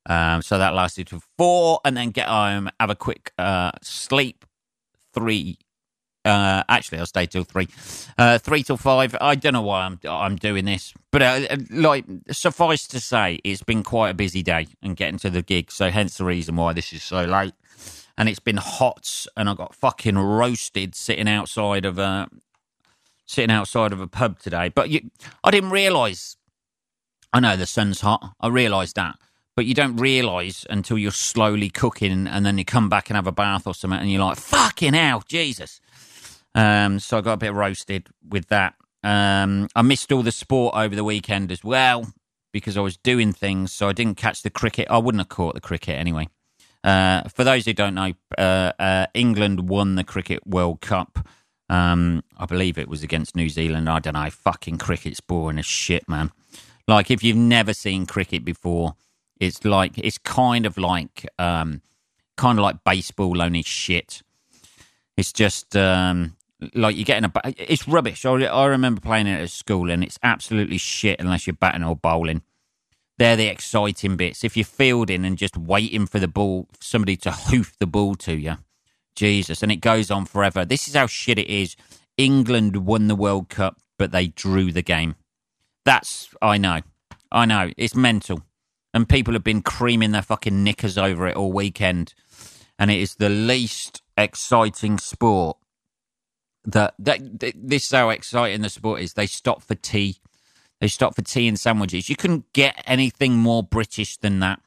Um, 0.05 0.41
so 0.41 0.57
that 0.57 0.73
lasted 0.73 1.07
to 1.07 1.21
four, 1.37 1.81
and 1.85 1.95
then 1.95 2.09
get 2.09 2.27
home, 2.27 2.69
have 2.79 2.89
a 2.89 2.95
quick 2.95 3.31
uh, 3.37 3.71
sleep, 3.81 4.45
three 5.13 5.57
Uh, 6.29 6.63
actually, 6.69 6.99
I'll 6.99 7.05
stay 7.05 7.25
till 7.25 7.43
three, 7.43 7.67
uh, 8.17 8.37
three 8.37 8.63
till 8.63 8.77
five. 8.77 9.15
I 9.19 9.35
don't 9.35 9.53
know 9.53 9.61
why 9.61 9.81
I'm 9.81 9.99
I'm 10.07 10.35
doing 10.35 10.65
this, 10.65 10.93
but 11.11 11.21
uh, 11.21 11.57
like 11.71 12.05
suffice 12.31 12.87
to 12.87 12.99
say, 12.99 13.39
it's 13.43 13.63
been 13.63 13.83
quite 13.83 14.09
a 14.09 14.13
busy 14.13 14.43
day 14.43 14.67
and 14.81 14.95
getting 14.95 15.19
to 15.19 15.29
the 15.29 15.41
gig. 15.41 15.71
So 15.71 15.89
hence 15.89 16.17
the 16.17 16.25
reason 16.25 16.55
why 16.55 16.73
this 16.73 16.93
is 16.93 17.03
so 17.03 17.23
late. 17.25 17.53
And 18.17 18.27
it's 18.27 18.39
been 18.39 18.57
hot, 18.57 19.25
and 19.37 19.49
I 19.49 19.53
got 19.53 19.73
fucking 19.73 20.17
roasted 20.17 20.93
sitting 20.93 21.29
outside 21.29 21.85
of 21.85 21.97
a 21.97 22.27
sitting 23.25 23.51
outside 23.51 23.93
of 23.93 24.01
a 24.01 24.07
pub 24.07 24.39
today. 24.39 24.69
But 24.69 24.89
you, 24.89 25.09
I 25.43 25.51
didn't 25.51 25.69
realise. 25.69 26.35
I 27.31 27.39
know 27.39 27.55
the 27.55 27.65
sun's 27.65 28.01
hot. 28.01 28.33
I 28.41 28.47
realised 28.49 28.95
that, 28.95 29.15
but 29.55 29.65
you 29.65 29.73
don't 29.73 29.97
realise 29.97 30.65
until 30.69 30.97
you're 30.97 31.11
slowly 31.11 31.69
cooking, 31.69 32.27
and 32.27 32.45
then 32.45 32.57
you 32.57 32.65
come 32.65 32.89
back 32.89 33.09
and 33.09 33.15
have 33.15 33.27
a 33.27 33.31
bath 33.31 33.65
or 33.67 33.73
something, 33.73 33.99
and 33.99 34.11
you're 34.11 34.25
like, 34.25 34.37
"Fucking 34.37 34.95
hell, 34.95 35.23
Jesus!" 35.27 35.79
Um, 36.59 36.99
so 36.99 37.17
I 37.17 37.21
got 37.21 37.33
a 37.33 37.37
bit 37.37 37.53
roasted 37.53 38.09
with 38.27 38.49
that. 38.49 38.75
Um, 39.01 39.69
I 39.77 39.81
missed 39.81 40.11
all 40.11 40.23
the 40.23 40.31
sport 40.31 40.75
over 40.75 40.93
the 40.93 41.05
weekend 41.05 41.53
as 41.53 41.63
well 41.63 42.05
because 42.51 42.75
I 42.75 42.81
was 42.81 42.97
doing 42.97 43.31
things, 43.31 43.71
so 43.71 43.87
I 43.87 43.93
didn't 43.93 44.17
catch 44.17 44.41
the 44.41 44.49
cricket. 44.49 44.87
I 44.89 44.97
wouldn't 44.97 45.21
have 45.21 45.29
caught 45.29 45.55
the 45.55 45.61
cricket 45.61 45.97
anyway. 45.97 46.27
Uh, 46.83 47.23
for 47.29 47.45
those 47.45 47.63
who 47.63 47.71
don't 47.71 47.95
know, 47.95 48.11
uh, 48.37 48.73
uh, 48.77 49.05
England 49.13 49.69
won 49.69 49.95
the 49.95 50.03
Cricket 50.03 50.45
World 50.45 50.81
Cup. 50.81 51.25
Um, 51.69 52.25
I 52.37 52.45
believe 52.45 52.77
it 52.77 52.89
was 52.89 53.03
against 53.03 53.37
New 53.37 53.47
Zealand. 53.47 53.89
I 53.89 53.99
don't 53.99 54.15
know. 54.15 54.29
Fucking 54.29 54.79
cricket's 54.79 55.21
boring 55.21 55.59
as 55.59 55.65
shit, 55.65 56.09
man. 56.09 56.31
Like 56.89 57.09
if 57.09 57.23
you've 57.23 57.37
never 57.37 57.73
seen 57.73 58.05
cricket 58.05 58.43
before, 58.43 58.95
it's 59.39 59.63
like 59.63 59.97
it's 59.97 60.17
kind 60.17 60.65
of 60.65 60.77
like 60.77 61.25
um, 61.37 61.81
kind 62.35 62.59
of 62.59 62.63
like 62.63 62.83
baseball, 62.83 63.41
only 63.41 63.61
shit. 63.61 64.23
It's 65.15 65.31
just 65.31 65.75
um, 65.77 66.37
like 66.73 66.95
you're 66.95 67.05
getting 67.05 67.25
a. 67.25 67.31
It's 67.57 67.87
rubbish. 67.87 68.25
I, 68.25 68.31
I 68.31 68.65
remember 68.65 69.01
playing 69.01 69.27
it 69.27 69.41
at 69.41 69.49
school, 69.49 69.89
and 69.89 70.03
it's 70.03 70.19
absolutely 70.23 70.77
shit 70.77 71.19
unless 71.19 71.47
you're 71.47 71.53
batting 71.53 71.83
or 71.83 71.95
bowling. 71.95 72.41
They're 73.17 73.35
the 73.35 73.47
exciting 73.47 74.15
bits. 74.15 74.43
If 74.43 74.55
you're 74.55 74.63
fielding 74.63 75.25
and 75.25 75.37
just 75.37 75.57
waiting 75.57 76.05
for 76.05 76.19
the 76.19 76.27
ball, 76.27 76.67
somebody 76.79 77.17
to 77.17 77.31
hoof 77.49 77.77
the 77.79 77.87
ball 77.87 78.15
to 78.15 78.33
you, 78.33 78.55
Jesus, 79.15 79.61
and 79.61 79.71
it 79.71 79.77
goes 79.77 80.09
on 80.09 80.25
forever. 80.25 80.65
This 80.65 80.87
is 80.87 80.95
how 80.95 81.07
shit 81.07 81.37
it 81.37 81.47
is. 81.47 81.75
England 82.17 82.85
won 82.85 83.07
the 83.07 83.15
World 83.15 83.49
Cup, 83.49 83.77
but 83.97 84.11
they 84.11 84.27
drew 84.27 84.71
the 84.71 84.81
game. 84.81 85.15
That's 85.85 86.29
I 86.41 86.57
know, 86.57 86.81
I 87.31 87.45
know. 87.45 87.71
It's 87.77 87.95
mental, 87.95 88.43
and 88.93 89.07
people 89.07 89.33
have 89.33 89.43
been 89.43 89.61
creaming 89.61 90.11
their 90.11 90.21
fucking 90.21 90.63
knickers 90.63 90.97
over 90.97 91.27
it 91.27 91.35
all 91.35 91.51
weekend, 91.51 92.13
and 92.77 92.91
it 92.91 92.99
is 92.99 93.15
the 93.15 93.29
least 93.29 94.01
exciting 94.17 94.97
sport. 94.97 95.57
That, 96.71 96.93
that 96.99 97.53
this 97.55 97.85
is 97.85 97.91
how 97.91 98.09
exciting 98.09 98.61
the 98.61 98.69
sport 98.69 99.01
is. 99.01 99.13
They 99.13 99.25
stop 99.25 99.63
for 99.63 99.75
tea 99.75 100.19
they 100.79 100.87
stop 100.87 101.15
for 101.15 101.21
tea 101.21 101.47
and 101.47 101.59
sandwiches. 101.59 102.09
You 102.09 102.15
couldn't 102.15 102.51
get 102.53 102.81
anything 102.85 103.35
more 103.35 103.63
British 103.63 104.17
than 104.17 104.39
that, 104.39 104.61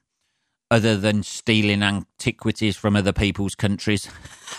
other 0.71 0.97
than 0.97 1.23
stealing 1.23 1.83
antiquities 1.83 2.77
from 2.77 2.97
other 2.97 3.13
people's 3.13 3.55
countries. 3.55 4.09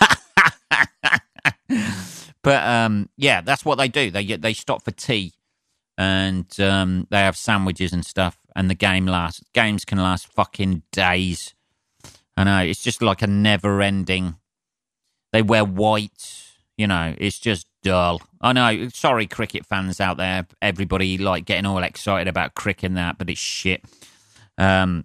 but 2.42 2.66
um, 2.66 3.08
yeah, 3.16 3.40
that's 3.40 3.64
what 3.64 3.76
they 3.76 3.88
do. 3.88 4.10
They 4.10 4.24
they 4.24 4.52
stop 4.52 4.84
for 4.84 4.90
tea, 4.90 5.34
and 5.96 6.48
um, 6.60 7.06
they 7.10 7.20
have 7.20 7.36
sandwiches 7.36 7.92
and 7.92 8.04
stuff. 8.04 8.38
And 8.56 8.70
the 8.70 8.74
game 8.74 9.06
lasts. 9.06 9.42
Games 9.52 9.84
can 9.84 9.98
last 9.98 10.28
fucking 10.28 10.82
days. 10.92 11.54
I 12.36 12.44
know 12.44 12.60
it's 12.60 12.82
just 12.82 13.02
like 13.02 13.20
a 13.22 13.26
never 13.26 13.82
ending. 13.82 14.36
They 15.32 15.42
wear 15.42 15.64
white. 15.64 16.43
You 16.76 16.88
know, 16.88 17.14
it's 17.18 17.38
just 17.38 17.68
dull. 17.82 18.20
I 18.40 18.52
know. 18.52 18.88
Sorry, 18.88 19.26
cricket 19.26 19.64
fans 19.64 20.00
out 20.00 20.16
there. 20.16 20.46
Everybody 20.60 21.18
like 21.18 21.44
getting 21.44 21.66
all 21.66 21.78
excited 21.78 22.26
about 22.26 22.54
cricket 22.54 22.84
and 22.84 22.96
that, 22.96 23.16
but 23.16 23.30
it's 23.30 23.38
shit. 23.38 23.84
Um, 24.58 25.04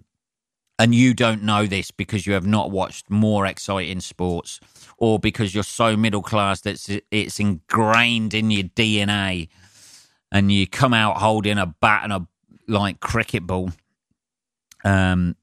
and 0.80 0.94
you 0.94 1.14
don't 1.14 1.42
know 1.42 1.66
this 1.66 1.90
because 1.90 2.26
you 2.26 2.32
have 2.32 2.46
not 2.46 2.70
watched 2.70 3.10
more 3.10 3.46
exciting 3.46 4.00
sports, 4.00 4.58
or 4.96 5.18
because 5.18 5.54
you're 5.54 5.62
so 5.62 5.96
middle 5.96 6.22
class 6.22 6.62
that 6.62 7.02
it's 7.10 7.38
ingrained 7.38 8.34
in 8.34 8.50
your 8.50 8.64
DNA, 8.64 9.48
and 10.32 10.50
you 10.50 10.66
come 10.66 10.94
out 10.94 11.18
holding 11.18 11.58
a 11.58 11.66
bat 11.66 12.00
and 12.02 12.12
a 12.12 12.26
like 12.66 12.98
cricket 12.98 13.46
ball. 13.46 13.70
Um, 14.82 15.36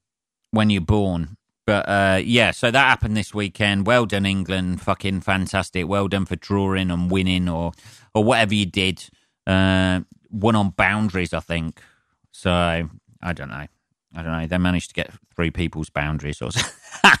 when 0.50 0.68
you're 0.70 0.80
born, 0.82 1.37
but 1.68 1.86
uh, 1.86 2.22
yeah, 2.24 2.50
so 2.52 2.70
that 2.70 2.88
happened 2.88 3.14
this 3.14 3.34
weekend. 3.34 3.86
Well 3.86 4.06
done, 4.06 4.24
England. 4.24 4.80
Fucking 4.80 5.20
fantastic. 5.20 5.86
Well 5.86 6.08
done 6.08 6.24
for 6.24 6.34
drawing 6.34 6.90
and 6.90 7.10
winning, 7.10 7.46
or 7.46 7.72
or 8.14 8.24
whatever 8.24 8.54
you 8.54 8.64
did. 8.64 9.04
Uh, 9.46 10.00
won 10.30 10.56
on 10.56 10.70
boundaries, 10.70 11.34
I 11.34 11.40
think. 11.40 11.82
So 12.32 12.50
I 12.50 13.32
don't 13.34 13.50
know. 13.50 13.66
I 14.14 14.22
don't 14.22 14.32
know. 14.32 14.46
They 14.46 14.56
managed 14.56 14.88
to 14.88 14.94
get 14.94 15.12
through 15.36 15.50
people's 15.50 15.90
boundaries, 15.90 16.40
or 16.40 16.48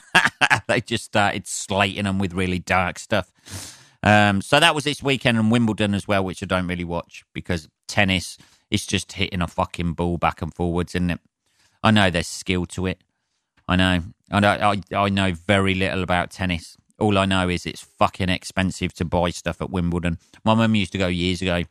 they 0.66 0.80
just 0.80 1.04
started 1.04 1.46
slating 1.46 2.04
them 2.04 2.18
with 2.18 2.32
really 2.32 2.58
dark 2.58 2.98
stuff. 2.98 3.30
Um, 4.02 4.40
so 4.40 4.58
that 4.60 4.74
was 4.74 4.84
this 4.84 5.02
weekend 5.02 5.36
in 5.36 5.50
Wimbledon 5.50 5.92
as 5.92 6.08
well, 6.08 6.24
which 6.24 6.42
I 6.42 6.46
don't 6.46 6.68
really 6.68 6.84
watch 6.84 7.22
because 7.34 7.68
tennis 7.86 8.38
is 8.70 8.86
just 8.86 9.12
hitting 9.12 9.42
a 9.42 9.46
fucking 9.46 9.92
ball 9.92 10.16
back 10.16 10.40
and 10.40 10.54
forwards, 10.54 10.94
isn't 10.94 11.10
it? 11.10 11.20
I 11.82 11.90
know 11.90 12.08
there's 12.08 12.26
skill 12.26 12.64
to 12.64 12.86
it. 12.86 13.02
I 13.68 13.76
know. 13.76 14.02
I. 14.30 14.38
I, 14.92 14.96
I 14.96 15.08
know 15.10 15.32
very 15.32 15.74
little 15.74 16.02
about 16.02 16.30
tennis. 16.30 16.76
All 16.98 17.18
I 17.18 17.26
know 17.26 17.48
is 17.48 17.66
it's 17.66 17.82
fucking 17.82 18.28
expensive 18.28 18.92
to 18.94 19.04
buy 19.04 19.30
stuff 19.30 19.60
at 19.60 19.70
Wimbledon. 19.70 20.18
My 20.44 20.54
mum 20.54 20.74
used 20.74 20.92
to 20.92 20.98
go 20.98 21.06
years 21.06 21.42
ago, 21.42 21.64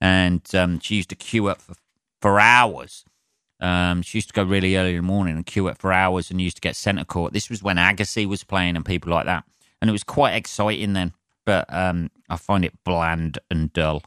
and 0.00 0.42
um, 0.54 0.80
she 0.80 0.96
used 0.96 1.10
to 1.10 1.16
queue 1.16 1.48
up 1.48 1.60
for, 1.60 1.74
for 2.20 2.40
hours. 2.40 3.04
Um, 3.60 4.02
she 4.02 4.18
used 4.18 4.28
to 4.28 4.34
go 4.34 4.42
really 4.42 4.76
early 4.76 4.90
in 4.90 4.96
the 4.96 5.02
morning 5.02 5.36
and 5.36 5.46
queue 5.46 5.68
up 5.68 5.78
for 5.78 5.92
hours, 5.92 6.30
and 6.30 6.40
used 6.40 6.56
to 6.56 6.60
get 6.60 6.76
centre 6.76 7.04
court. 7.04 7.32
This 7.32 7.48
was 7.48 7.62
when 7.62 7.76
Agassi 7.76 8.26
was 8.26 8.42
playing 8.42 8.74
and 8.74 8.84
people 8.84 9.12
like 9.12 9.26
that, 9.26 9.44
and 9.80 9.88
it 9.88 9.92
was 9.92 10.04
quite 10.04 10.34
exciting 10.34 10.94
then. 10.94 11.12
But 11.46 11.66
um, 11.72 12.10
I 12.28 12.36
find 12.36 12.64
it 12.64 12.72
bland 12.84 13.38
and 13.50 13.72
dull. 13.72 14.02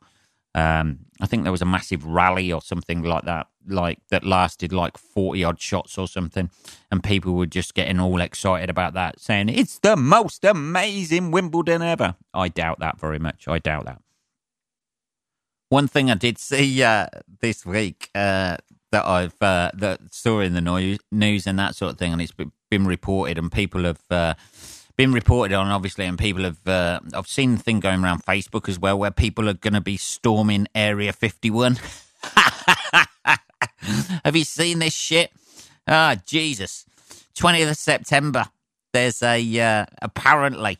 Um, 0.57 1.05
I 1.21 1.27
think 1.27 1.43
there 1.43 1.51
was 1.51 1.61
a 1.61 1.65
massive 1.65 2.03
rally 2.03 2.51
or 2.51 2.63
something 2.63 3.03
like 3.03 3.25
that, 3.25 3.45
like 3.67 3.99
that 4.09 4.23
lasted 4.23 4.73
like 4.73 4.97
forty 4.97 5.43
odd 5.43 5.61
shots 5.61 5.99
or 5.99 6.07
something, 6.07 6.49
and 6.91 7.03
people 7.03 7.33
were 7.33 7.45
just 7.45 7.75
getting 7.75 7.99
all 7.99 8.19
excited 8.21 8.67
about 8.67 8.95
that, 8.95 9.19
saying 9.19 9.49
it's 9.49 9.77
the 9.77 9.95
most 9.95 10.43
amazing 10.43 11.29
Wimbledon 11.29 11.83
ever. 11.83 12.15
I 12.33 12.47
doubt 12.47 12.79
that 12.79 12.99
very 12.99 13.19
much. 13.19 13.47
I 13.47 13.59
doubt 13.59 13.85
that. 13.85 14.01
One 15.69 15.87
thing 15.87 16.09
I 16.09 16.15
did 16.15 16.39
see 16.39 16.81
uh, 16.81 17.05
this 17.39 17.63
week 17.63 18.09
uh, 18.15 18.57
that 18.91 19.05
I've 19.05 19.39
uh, 19.39 19.69
that 19.75 20.11
saw 20.11 20.39
in 20.39 20.55
the 20.55 20.97
news 21.11 21.45
and 21.45 21.59
that 21.59 21.75
sort 21.75 21.91
of 21.91 21.99
thing, 21.99 22.13
and 22.13 22.21
it's 22.21 22.33
been 22.71 22.87
reported, 22.87 23.37
and 23.37 23.51
people 23.51 23.83
have 23.83 24.01
uh, 24.09 24.33
been 24.97 25.13
reported 25.13 25.53
on, 25.53 25.67
obviously, 25.67 26.05
and 26.05 26.17
people 26.17 26.43
have. 26.43 26.67
Uh, 26.67 26.99
I've 27.13 27.27
seen 27.27 27.55
the 27.55 27.63
thing 27.63 27.79
going 27.79 28.03
around 28.03 28.25
Facebook 28.25 28.67
as 28.67 28.79
well, 28.79 28.97
where 28.97 29.11
people 29.11 29.47
are 29.47 29.53
going 29.53 29.75
to 29.75 29.81
be 29.81 29.95
storming 29.95 30.67
Area 30.75 31.13
51. 31.13 31.77
have 34.25 34.35
you 34.35 34.43
seen 34.43 34.79
this 34.79 34.93
shit? 34.93 35.31
Ah, 35.87 36.15
oh, 36.15 36.21
Jesus! 36.25 36.85
20th 37.35 37.69
of 37.69 37.77
September. 37.77 38.47
There's 38.91 39.21
a 39.21 39.59
uh, 39.59 39.85
apparently 40.01 40.79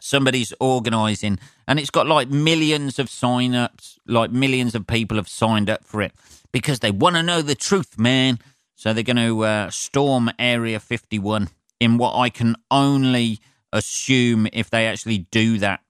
somebody's 0.00 0.52
organising, 0.60 1.40
and 1.66 1.80
it's 1.80 1.90
got 1.90 2.06
like 2.06 2.28
millions 2.28 3.00
of 3.00 3.10
sign-ups. 3.10 3.98
Like 4.06 4.30
millions 4.30 4.76
of 4.76 4.86
people 4.86 5.16
have 5.16 5.28
signed 5.28 5.68
up 5.68 5.82
for 5.84 6.00
it 6.00 6.12
because 6.52 6.78
they 6.78 6.92
want 6.92 7.16
to 7.16 7.24
know 7.24 7.42
the 7.42 7.56
truth, 7.56 7.98
man. 7.98 8.38
So 8.76 8.92
they're 8.92 9.02
going 9.02 9.16
to 9.16 9.44
uh, 9.44 9.70
storm 9.70 10.30
Area 10.38 10.78
51 10.78 11.48
in 11.80 11.98
what 11.98 12.16
I 12.16 12.30
can 12.30 12.56
only 12.70 13.40
assume 13.72 14.48
if 14.52 14.70
they 14.70 14.86
actually 14.86 15.18
do 15.18 15.58
that 15.58 15.80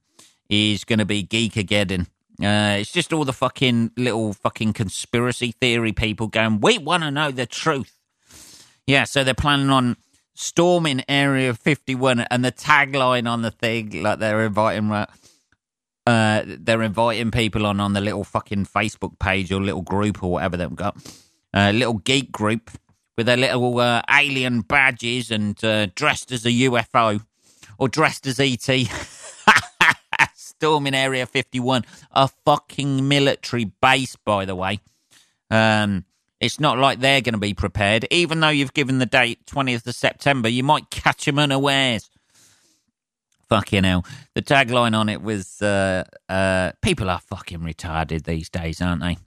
is 0.48 0.84
going 0.84 0.98
to 0.98 1.04
be 1.04 1.24
Geekageddon. 1.24 2.06
Uh, 2.42 2.78
it's 2.80 2.92
just 2.92 3.12
all 3.12 3.24
the 3.24 3.32
fucking 3.32 3.92
little 3.96 4.32
fucking 4.34 4.72
conspiracy 4.74 5.52
theory 5.52 5.92
people 5.92 6.26
going, 6.26 6.60
we 6.60 6.78
want 6.78 7.02
to 7.02 7.10
know 7.10 7.30
the 7.30 7.46
truth. 7.46 7.98
Yeah, 8.86 9.04
so 9.04 9.24
they're 9.24 9.34
planning 9.34 9.70
on 9.70 9.96
storming 10.34 11.02
Area 11.08 11.54
51 11.54 12.20
and 12.20 12.44
the 12.44 12.52
tagline 12.52 13.28
on 13.28 13.42
the 13.42 13.50
thing, 13.50 14.02
like 14.02 14.18
they're 14.18 14.44
inviting, 14.44 14.92
uh, 16.06 16.44
they're 16.46 16.82
inviting 16.82 17.30
people 17.30 17.66
on 17.66 17.80
on 17.80 17.94
the 17.94 18.00
little 18.00 18.22
fucking 18.22 18.66
Facebook 18.66 19.18
page 19.18 19.50
or 19.50 19.60
little 19.60 19.82
group 19.82 20.22
or 20.22 20.32
whatever 20.32 20.56
they've 20.56 20.76
got, 20.76 20.96
a 21.54 21.60
uh, 21.60 21.72
little 21.72 21.94
geek 21.94 22.30
group 22.30 22.70
with 23.16 23.26
their 23.26 23.36
little 23.36 23.78
uh, 23.78 24.02
alien 24.10 24.60
badges 24.60 25.30
and 25.30 25.62
uh, 25.64 25.86
dressed 25.94 26.32
as 26.32 26.44
a 26.44 26.50
UFO 26.50 27.24
or 27.78 27.88
dressed 27.88 28.26
as 28.26 28.40
ET. 28.40 28.68
Storming 30.34 30.94
Area 30.94 31.26
51, 31.26 31.84
a 32.12 32.28
fucking 32.44 33.06
military 33.06 33.64
base, 33.64 34.16
by 34.16 34.46
the 34.46 34.54
way. 34.54 34.80
Um, 35.50 36.06
it's 36.40 36.60
not 36.60 36.78
like 36.78 37.00
they're 37.00 37.20
going 37.20 37.34
to 37.34 37.38
be 37.38 37.54
prepared. 37.54 38.06
Even 38.10 38.40
though 38.40 38.48
you've 38.48 38.74
given 38.74 38.98
the 38.98 39.06
date 39.06 39.44
20th 39.46 39.86
of 39.86 39.94
September, 39.94 40.48
you 40.48 40.62
might 40.62 40.90
catch 40.90 41.26
them 41.26 41.38
unawares. 41.38 42.10
Fucking 43.48 43.84
hell. 43.84 44.04
The 44.34 44.42
tagline 44.42 44.96
on 44.96 45.08
it 45.08 45.22
was 45.22 45.62
uh, 45.62 46.04
uh, 46.28 46.72
People 46.82 47.10
are 47.10 47.20
fucking 47.20 47.60
retarded 47.60 48.24
these 48.24 48.48
days, 48.48 48.80
aren't 48.80 49.02
they? 49.02 49.18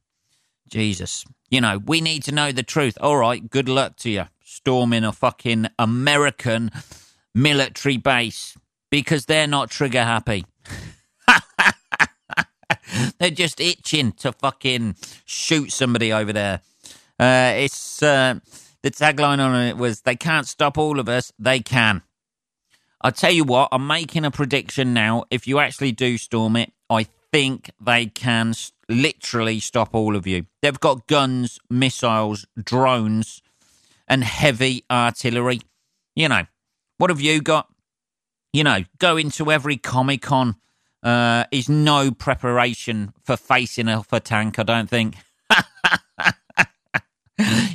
Jesus. 0.69 1.25
You 1.49 1.61
know, 1.61 1.79
we 1.83 2.01
need 2.01 2.23
to 2.23 2.31
know 2.31 2.51
the 2.51 2.63
truth. 2.63 2.97
All 3.01 3.17
right, 3.17 3.49
good 3.49 3.67
luck 3.69 3.95
to 3.97 4.09
you. 4.09 4.25
Storming 4.43 5.03
a 5.03 5.11
fucking 5.11 5.67
American 5.77 6.71
military 7.33 7.97
base 7.97 8.57
because 8.89 9.25
they're 9.25 9.47
not 9.47 9.69
trigger 9.69 10.03
happy. 10.03 10.45
they're 13.19 13.31
just 13.31 13.59
itching 13.59 14.11
to 14.13 14.31
fucking 14.31 14.95
shoot 15.25 15.71
somebody 15.71 16.11
over 16.13 16.33
there. 16.33 16.61
Uh, 17.19 17.53
it's 17.57 18.01
uh, 18.01 18.39
the 18.81 18.91
tagline 18.91 19.39
on 19.39 19.55
it 19.55 19.77
was 19.77 20.01
they 20.01 20.15
can't 20.15 20.47
stop 20.47 20.77
all 20.77 20.99
of 20.99 21.09
us, 21.09 21.33
they 21.37 21.59
can. 21.59 22.01
I 23.01 23.11
tell 23.11 23.31
you 23.31 23.43
what, 23.43 23.69
I'm 23.71 23.87
making 23.87 24.25
a 24.25 24.31
prediction 24.31 24.93
now. 24.93 25.23
If 25.29 25.47
you 25.47 25.59
actually 25.59 25.93
do 25.93 26.17
storm 26.17 26.55
it, 26.55 26.73
I 26.89 27.07
think 27.31 27.71
they 27.79 28.07
can 28.07 28.53
literally 28.89 29.59
stop 29.59 29.93
all 29.93 30.15
of 30.15 30.27
you. 30.27 30.47
They've 30.61 30.79
got 30.79 31.07
guns, 31.07 31.59
missiles, 31.69 32.45
drones, 32.61 33.41
and 34.07 34.23
heavy 34.23 34.83
artillery. 34.91 35.61
You 36.15 36.27
know, 36.29 36.45
what 36.97 37.09
have 37.09 37.21
you 37.21 37.41
got? 37.41 37.69
You 38.51 38.63
know, 38.63 38.83
go 38.97 39.15
into 39.15 39.51
every 39.51 39.77
Comic 39.77 40.23
Con 40.23 40.55
uh, 41.03 41.45
is 41.51 41.69
no 41.69 42.11
preparation 42.11 43.13
for 43.23 43.37
facing 43.37 43.87
off 43.87 44.11
a 44.11 44.19
tank, 44.19 44.57
I 44.59 44.63
don't 44.63 44.89
think. 44.89 45.15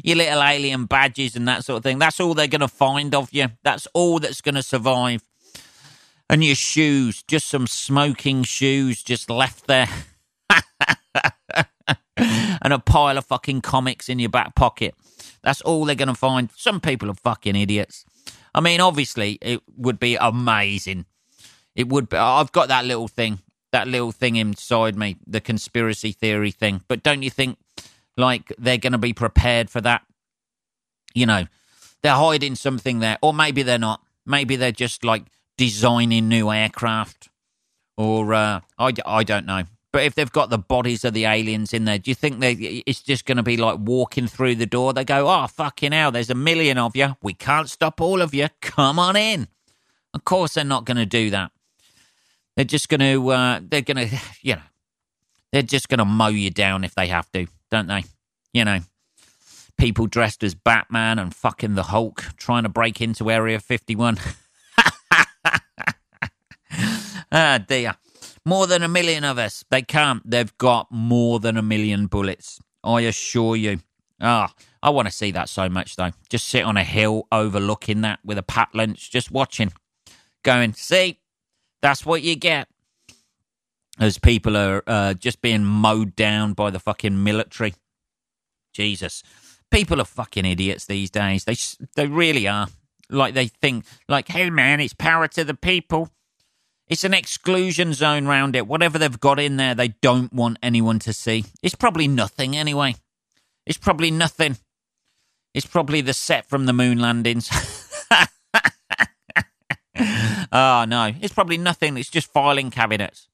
Your 0.02 0.16
little 0.16 0.42
alien 0.42 0.84
badges 0.84 1.36
and 1.36 1.48
that 1.48 1.64
sort 1.64 1.78
of 1.78 1.82
thing. 1.84 1.98
That's 1.98 2.20
all 2.20 2.34
they're 2.34 2.48
going 2.48 2.60
to 2.60 2.68
find 2.68 3.14
of 3.14 3.32
you. 3.32 3.46
That's 3.62 3.86
all 3.94 4.18
that's 4.18 4.42
going 4.42 4.56
to 4.56 4.62
survive. 4.62 5.22
And 6.28 6.44
your 6.44 6.54
shoes, 6.54 7.22
just 7.22 7.48
some 7.48 7.66
smoking 7.66 8.42
shoes 8.42 9.02
just 9.02 9.30
left 9.30 9.66
there. 9.66 9.88
and 12.16 12.72
a 12.72 12.78
pile 12.78 13.18
of 13.18 13.26
fucking 13.26 13.60
comics 13.60 14.08
in 14.08 14.18
your 14.18 14.30
back 14.30 14.54
pocket. 14.54 14.94
That's 15.42 15.60
all 15.60 15.84
they're 15.84 15.94
going 15.94 16.08
to 16.08 16.14
find. 16.14 16.50
Some 16.56 16.80
people 16.80 17.10
are 17.10 17.14
fucking 17.14 17.56
idiots. 17.56 18.04
I 18.54 18.60
mean, 18.60 18.80
obviously, 18.80 19.38
it 19.42 19.62
would 19.76 19.98
be 19.98 20.16
amazing. 20.16 21.06
It 21.74 21.88
would 21.88 22.08
be. 22.08 22.16
I've 22.16 22.52
got 22.52 22.68
that 22.68 22.84
little 22.84 23.08
thing, 23.08 23.40
that 23.72 23.88
little 23.88 24.12
thing 24.12 24.36
inside 24.36 24.96
me, 24.96 25.16
the 25.26 25.40
conspiracy 25.40 26.12
theory 26.12 26.52
thing. 26.52 26.82
But 26.86 27.02
don't 27.02 27.22
you 27.22 27.30
think, 27.30 27.58
like, 28.16 28.52
they're 28.58 28.78
going 28.78 28.92
to 28.92 28.98
be 28.98 29.12
prepared 29.12 29.70
for 29.70 29.80
that? 29.80 30.02
You 31.14 31.26
know, 31.26 31.46
they're 32.02 32.14
hiding 32.14 32.54
something 32.54 33.00
there. 33.00 33.18
Or 33.22 33.34
maybe 33.34 33.62
they're 33.62 33.78
not. 33.78 34.00
Maybe 34.24 34.56
they're 34.56 34.72
just, 34.72 35.04
like, 35.04 35.24
designing 35.58 36.28
new 36.28 36.50
aircraft. 36.50 37.28
Or, 37.96 38.32
uh, 38.32 38.60
I, 38.78 38.92
I 39.04 39.24
don't 39.24 39.46
know. 39.46 39.64
But 39.94 40.02
if 40.02 40.16
they've 40.16 40.32
got 40.32 40.50
the 40.50 40.58
bodies 40.58 41.04
of 41.04 41.14
the 41.14 41.24
aliens 41.24 41.72
in 41.72 41.84
there, 41.84 42.00
do 42.00 42.10
you 42.10 42.16
think 42.16 42.40
they 42.40 42.54
it's 42.84 43.00
just 43.00 43.26
going 43.26 43.36
to 43.36 43.44
be 43.44 43.56
like 43.56 43.78
walking 43.78 44.26
through 44.26 44.56
the 44.56 44.66
door? 44.66 44.92
They 44.92 45.04
go, 45.04 45.28
"Oh 45.28 45.46
fucking 45.46 45.92
hell, 45.92 46.10
there's 46.10 46.30
a 46.30 46.34
million 46.34 46.78
of 46.78 46.96
you. 46.96 47.16
We 47.22 47.32
can't 47.32 47.70
stop 47.70 48.00
all 48.00 48.20
of 48.20 48.34
you. 48.34 48.48
Come 48.60 48.98
on 48.98 49.14
in." 49.14 49.46
Of 50.12 50.24
course, 50.24 50.54
they're 50.54 50.64
not 50.64 50.84
going 50.84 50.96
to 50.96 51.06
do 51.06 51.30
that. 51.30 51.52
They're 52.56 52.64
just 52.64 52.88
going 52.88 53.02
to 53.02 53.30
uh, 53.30 53.60
they're 53.62 53.82
going 53.82 54.08
to 54.08 54.18
you 54.42 54.56
know 54.56 54.62
they're 55.52 55.62
just 55.62 55.88
going 55.88 55.98
to 55.98 56.04
mow 56.04 56.26
you 56.26 56.50
down 56.50 56.82
if 56.82 56.96
they 56.96 57.06
have 57.06 57.30
to, 57.30 57.46
don't 57.70 57.86
they? 57.86 58.02
You 58.52 58.64
know, 58.64 58.80
people 59.78 60.08
dressed 60.08 60.42
as 60.42 60.56
Batman 60.56 61.20
and 61.20 61.32
fucking 61.32 61.76
the 61.76 61.84
Hulk 61.84 62.24
trying 62.36 62.64
to 62.64 62.68
break 62.68 63.00
into 63.00 63.30
Area 63.30 63.60
51. 63.60 64.18
ah 67.30 67.58
dear. 67.58 67.94
More 68.46 68.66
than 68.66 68.82
a 68.82 68.88
million 68.88 69.24
of 69.24 69.38
us. 69.38 69.64
They 69.70 69.82
can't. 69.82 70.28
They've 70.28 70.56
got 70.58 70.88
more 70.90 71.40
than 71.40 71.56
a 71.56 71.62
million 71.62 72.06
bullets. 72.06 72.60
I 72.82 73.02
assure 73.02 73.56
you. 73.56 73.80
Ah, 74.20 74.52
oh, 74.52 74.64
I 74.82 74.90
want 74.90 75.08
to 75.08 75.12
see 75.12 75.30
that 75.32 75.48
so 75.48 75.68
much 75.68 75.96
though. 75.96 76.10
Just 76.28 76.48
sit 76.48 76.64
on 76.64 76.76
a 76.76 76.84
hill 76.84 77.26
overlooking 77.32 78.02
that 78.02 78.20
with 78.24 78.38
a 78.38 78.42
pat 78.42 78.68
lunch, 78.74 79.10
just 79.10 79.30
watching, 79.30 79.72
going, 80.42 80.74
see, 80.74 81.18
that's 81.82 82.06
what 82.06 82.22
you 82.22 82.36
get. 82.36 82.68
As 83.98 84.18
people 84.18 84.56
are 84.56 84.82
uh, 84.86 85.14
just 85.14 85.40
being 85.40 85.64
mowed 85.64 86.16
down 86.16 86.52
by 86.52 86.70
the 86.70 86.80
fucking 86.80 87.22
military. 87.22 87.74
Jesus, 88.72 89.22
people 89.70 90.00
are 90.00 90.06
fucking 90.06 90.44
idiots 90.44 90.86
these 90.86 91.10
days. 91.10 91.44
They 91.44 91.56
they 91.94 92.08
really 92.08 92.48
are. 92.48 92.68
Like 93.08 93.34
they 93.34 93.46
think, 93.46 93.84
like, 94.08 94.28
hey 94.28 94.50
man, 94.50 94.80
it's 94.80 94.94
power 94.94 95.28
to 95.28 95.44
the 95.44 95.54
people. 95.54 96.10
It's 96.88 97.04
an 97.04 97.14
exclusion 97.14 97.94
zone 97.94 98.26
round 98.26 98.54
it. 98.54 98.66
Whatever 98.66 98.98
they've 98.98 99.20
got 99.20 99.40
in 99.40 99.56
there, 99.56 99.74
they 99.74 99.88
don't 99.88 100.32
want 100.32 100.58
anyone 100.62 100.98
to 101.00 101.12
see. 101.12 101.44
It's 101.62 101.74
probably 101.74 102.08
nothing 102.08 102.56
anyway. 102.56 102.96
It's 103.64 103.78
probably 103.78 104.10
nothing. 104.10 104.58
It's 105.54 105.66
probably 105.66 106.02
the 106.02 106.12
set 106.12 106.48
from 106.48 106.66
the 106.66 106.72
moon 106.74 106.98
landings. 106.98 107.48
oh, 110.52 110.84
no. 110.88 111.12
It's 111.20 111.32
probably 111.32 111.56
nothing. 111.56 111.96
It's 111.96 112.10
just 112.10 112.30
filing 112.30 112.70
cabinets. 112.70 113.28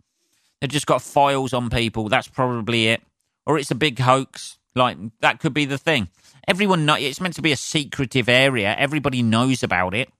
They've 0.61 0.71
just 0.71 0.87
got 0.87 1.03
files 1.03 1.53
on 1.53 1.71
people. 1.71 2.09
That's 2.09 2.29
probably 2.29 2.89
it. 2.89 3.03
Or 3.47 3.59
it's 3.59 3.71
a 3.71 3.75
big 3.75 3.99
hoax. 3.99 4.59
Like, 4.77 4.99
that 5.21 5.41
could 5.41 5.55
be 5.55 5.65
the 5.65 5.79
thing. 5.79 6.09
Everyone 6.47 6.87
know 6.87 6.95
it's 6.95 7.21
meant 7.21 7.35
to 7.35 7.43
be 7.43 7.53
a 7.53 7.57
secretive 7.57 8.29
area. 8.29 8.77
Everybody 8.79 9.23
knows 9.23 9.63
about 9.63 9.95
it. 9.95 10.11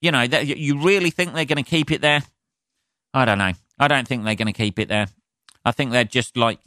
You 0.00 0.12
know, 0.12 0.26
that, 0.26 0.46
you 0.46 0.78
really 0.78 1.10
think 1.10 1.32
they're 1.32 1.44
going 1.44 1.62
to 1.62 1.68
keep 1.68 1.90
it 1.90 2.00
there? 2.00 2.22
I 3.14 3.24
don't 3.24 3.38
know. 3.38 3.52
I 3.78 3.88
don't 3.88 4.06
think 4.06 4.24
they're 4.24 4.34
going 4.34 4.46
to 4.46 4.52
keep 4.52 4.78
it 4.78 4.88
there. 4.88 5.08
I 5.64 5.72
think 5.72 5.90
they're 5.92 6.04
just 6.04 6.36
like 6.36 6.58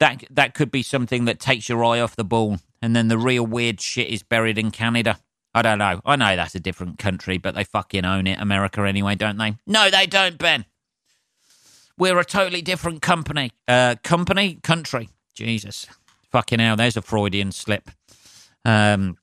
that. 0.00 0.24
That 0.30 0.54
could 0.54 0.70
be 0.70 0.82
something 0.82 1.24
that 1.26 1.40
takes 1.40 1.68
your 1.68 1.84
eye 1.84 2.00
off 2.00 2.16
the 2.16 2.24
ball, 2.24 2.58
and 2.82 2.94
then 2.94 3.08
the 3.08 3.18
real 3.18 3.46
weird 3.46 3.80
shit 3.80 4.08
is 4.08 4.22
buried 4.22 4.58
in 4.58 4.70
Canada. 4.70 5.18
I 5.54 5.62
don't 5.62 5.78
know. 5.78 6.00
I 6.04 6.16
know 6.16 6.36
that's 6.36 6.54
a 6.54 6.60
different 6.60 6.98
country, 6.98 7.38
but 7.38 7.54
they 7.54 7.64
fucking 7.64 8.04
own 8.04 8.26
it, 8.26 8.38
America 8.40 8.82
anyway, 8.82 9.14
don't 9.14 9.38
they? 9.38 9.56
No, 9.66 9.90
they 9.90 10.06
don't, 10.06 10.38
Ben. 10.38 10.66
We're 11.96 12.18
a 12.18 12.24
totally 12.24 12.62
different 12.62 13.02
company. 13.02 13.50
Uh, 13.66 13.96
company, 14.04 14.60
country. 14.62 15.08
Jesus, 15.34 15.86
fucking 16.30 16.60
hell. 16.60 16.76
There's 16.76 16.96
a 16.96 17.02
Freudian 17.02 17.50
slip. 17.50 17.90
Um, 18.64 19.16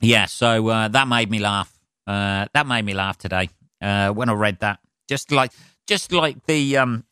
yeah. 0.00 0.26
So 0.26 0.68
uh, 0.68 0.88
that 0.88 1.06
made 1.06 1.30
me 1.30 1.38
laugh. 1.38 1.72
Uh, 2.06 2.46
that 2.52 2.66
made 2.66 2.84
me 2.84 2.94
laugh 2.94 3.18
today 3.18 3.50
uh, 3.80 4.10
when 4.10 4.28
I 4.28 4.32
read 4.32 4.58
that. 4.60 4.80
Just 5.08 5.30
like 5.30 5.52
just 5.90 6.12
like 6.12 6.46
the 6.46 6.76
um 6.76 7.04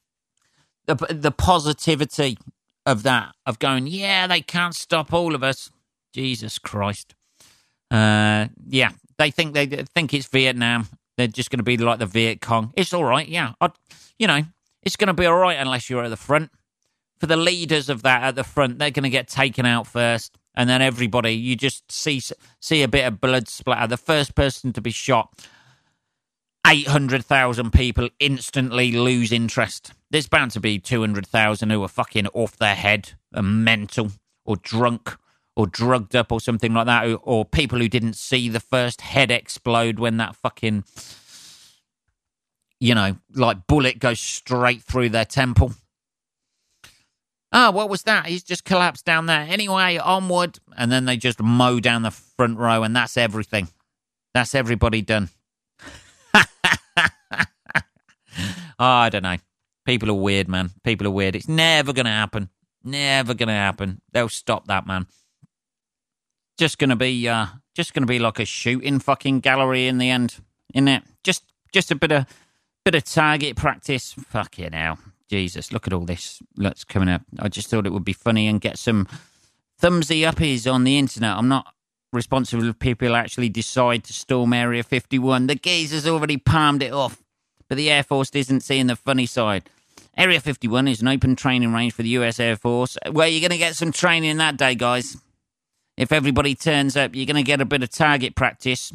the 0.86 0.94
the 1.10 1.32
positivity 1.32 2.38
of 2.86 3.02
that 3.02 3.34
of 3.44 3.58
going, 3.58 3.88
yeah, 3.88 4.28
they 4.28 4.40
can't 4.40 4.74
stop 4.74 5.12
all 5.12 5.34
of 5.34 5.42
us. 5.42 5.70
Jesus 6.14 6.60
Christ. 6.60 7.16
Uh, 7.90 8.46
yeah, 8.68 8.90
they 9.18 9.32
think 9.32 9.54
they 9.54 9.66
think 9.66 10.14
it's 10.14 10.28
Vietnam. 10.28 10.86
They're 11.16 11.26
just 11.26 11.50
going 11.50 11.58
to 11.58 11.64
be 11.64 11.76
like 11.76 11.98
the 11.98 12.06
Viet 12.06 12.40
Cong. 12.40 12.72
It's 12.76 12.94
all 12.94 13.02
right, 13.02 13.26
yeah. 13.26 13.54
I'd, 13.60 13.72
you 14.16 14.28
know, 14.28 14.42
it's 14.84 14.94
going 14.94 15.08
to 15.08 15.12
be 15.12 15.26
all 15.26 15.36
right 15.36 15.58
unless 15.58 15.90
you're 15.90 16.04
at 16.04 16.10
the 16.10 16.16
front. 16.16 16.52
For 17.18 17.26
the 17.26 17.36
leaders 17.36 17.88
of 17.88 18.02
that 18.04 18.22
at 18.22 18.36
the 18.36 18.44
front, 18.44 18.78
they're 18.78 18.92
going 18.92 19.02
to 19.02 19.10
get 19.10 19.26
taken 19.26 19.66
out 19.66 19.88
first, 19.88 20.38
and 20.54 20.70
then 20.70 20.82
everybody. 20.82 21.32
You 21.32 21.56
just 21.56 21.90
see 21.90 22.22
see 22.60 22.82
a 22.84 22.88
bit 22.88 23.04
of 23.06 23.20
blood 23.20 23.48
splatter. 23.48 23.88
The 23.88 23.96
first 23.96 24.36
person 24.36 24.72
to 24.74 24.80
be 24.80 24.92
shot 24.92 25.34
800,000 26.68 27.72
people 27.72 28.10
instantly 28.20 28.92
lose 28.92 29.32
interest. 29.32 29.92
There's 30.10 30.28
bound 30.28 30.50
to 30.52 30.60
be 30.60 30.78
200,000 30.78 31.70
who 31.70 31.82
are 31.82 31.88
fucking 31.88 32.26
off 32.28 32.56
their 32.56 32.74
head 32.74 33.12
and 33.32 33.64
mental 33.64 34.12
or 34.44 34.56
drunk 34.56 35.16
or 35.56 35.66
drugged 35.66 36.14
up 36.14 36.30
or 36.30 36.40
something 36.40 36.72
like 36.74 36.86
that, 36.86 37.18
or 37.22 37.44
people 37.44 37.78
who 37.78 37.88
didn't 37.88 38.14
see 38.14 38.48
the 38.48 38.60
first 38.60 39.00
head 39.00 39.30
explode 39.30 39.98
when 39.98 40.18
that 40.18 40.36
fucking, 40.36 40.84
you 42.78 42.94
know, 42.94 43.16
like 43.34 43.66
bullet 43.66 43.98
goes 43.98 44.20
straight 44.20 44.82
through 44.82 45.08
their 45.08 45.24
temple. 45.24 45.72
Ah, 47.50 47.68
oh, 47.68 47.70
what 47.70 47.88
was 47.88 48.02
that? 48.02 48.26
He's 48.26 48.44
just 48.44 48.64
collapsed 48.64 49.04
down 49.04 49.26
there. 49.26 49.46
Anyway, 49.48 49.96
onward. 49.96 50.60
And 50.76 50.92
then 50.92 51.06
they 51.06 51.16
just 51.16 51.42
mow 51.42 51.80
down 51.80 52.02
the 52.02 52.10
front 52.10 52.58
row, 52.58 52.82
and 52.82 52.94
that's 52.94 53.16
everything. 53.16 53.68
That's 54.34 54.54
everybody 54.54 55.00
done. 55.02 55.30
Oh, 58.78 58.84
I 58.84 59.08
don't 59.08 59.22
know. 59.22 59.36
People 59.84 60.10
are 60.10 60.14
weird, 60.14 60.48
man. 60.48 60.70
People 60.84 61.06
are 61.06 61.10
weird. 61.10 61.34
It's 61.34 61.48
never 61.48 61.92
going 61.92 62.06
to 62.06 62.12
happen. 62.12 62.50
Never 62.84 63.34
going 63.34 63.48
to 63.48 63.54
happen. 63.54 64.00
They'll 64.12 64.28
stop 64.28 64.66
that, 64.68 64.86
man. 64.86 65.06
Just 66.58 66.78
going 66.78 66.90
to 66.90 66.96
be, 66.96 67.28
uh, 67.28 67.46
just 67.74 67.94
going 67.94 68.02
to 68.02 68.06
be 68.06 68.18
like 68.18 68.38
a 68.38 68.44
shooting 68.44 68.98
fucking 68.98 69.40
gallery 69.40 69.86
in 69.86 69.98
the 69.98 70.10
end, 70.10 70.36
isn't 70.74 70.88
it? 70.88 71.02
Just, 71.24 71.44
just 71.72 71.90
a 71.90 71.94
bit 71.94 72.12
of, 72.12 72.26
bit 72.84 72.94
of 72.94 73.04
target 73.04 73.56
practice. 73.56 74.12
Fucking 74.12 74.72
hell, 74.72 74.98
Jesus! 75.28 75.72
Look 75.72 75.86
at 75.86 75.92
all 75.92 76.04
this. 76.04 76.40
Looks 76.56 76.84
coming 76.84 77.08
up. 77.08 77.22
I 77.38 77.48
just 77.48 77.68
thought 77.68 77.86
it 77.86 77.92
would 77.92 78.04
be 78.04 78.12
funny 78.12 78.46
and 78.46 78.60
get 78.60 78.78
some 78.78 79.06
thumbsy 79.80 80.20
uppies 80.30 80.72
on 80.72 80.84
the 80.84 80.98
internet. 80.98 81.36
I'm 81.36 81.48
not 81.48 81.72
responsible 82.12 82.68
if 82.68 82.78
people 82.78 83.14
actually 83.14 83.48
decide 83.48 84.04
to 84.04 84.12
storm 84.12 84.52
Area 84.52 84.82
51. 84.82 85.46
The 85.46 85.54
geezer's 85.54 86.06
already 86.06 86.36
palmed 86.36 86.82
it 86.82 86.92
off 86.92 87.22
but 87.68 87.76
the 87.76 87.90
Air 87.90 88.02
Force 88.02 88.30
isn't 88.34 88.62
seeing 88.62 88.86
the 88.86 88.96
funny 88.96 89.26
side. 89.26 89.68
Area 90.16 90.40
51 90.40 90.88
is 90.88 91.00
an 91.00 91.08
open 91.08 91.36
training 91.36 91.72
range 91.72 91.92
for 91.92 92.02
the 92.02 92.08
US 92.10 92.40
Air 92.40 92.56
Force 92.56 92.96
where 93.12 93.28
you're 93.28 93.40
going 93.40 93.50
to 93.50 93.58
get 93.58 93.76
some 93.76 93.92
training 93.92 94.38
that 94.38 94.56
day, 94.56 94.74
guys. 94.74 95.16
If 95.96 96.12
everybody 96.12 96.54
turns 96.54 96.96
up, 96.96 97.14
you're 97.14 97.26
going 97.26 97.36
to 97.36 97.42
get 97.42 97.60
a 97.60 97.64
bit 97.64 97.82
of 97.82 97.90
target 97.90 98.34
practice, 98.34 98.92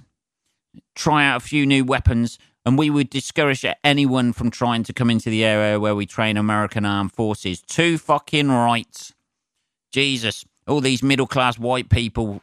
try 0.96 1.26
out 1.26 1.38
a 1.38 1.46
few 1.46 1.66
new 1.66 1.84
weapons, 1.84 2.40
and 2.66 2.78
we 2.78 2.90
would 2.90 3.10
discourage 3.10 3.66
anyone 3.84 4.32
from 4.32 4.50
trying 4.50 4.84
to 4.84 4.94
come 4.94 5.10
into 5.10 5.30
the 5.30 5.44
area 5.44 5.80
where 5.80 5.96
we 5.96 6.06
train 6.06 6.38
American 6.38 6.86
armed 6.86 7.12
forces. 7.12 7.62
Two 7.62 7.98
fucking 7.98 8.50
rights. 8.50 9.14
Jesus. 9.92 10.46
All 10.66 10.80
these 10.80 11.04
middle 11.04 11.28
class 11.28 11.60
white 11.60 11.90
people 11.90 12.42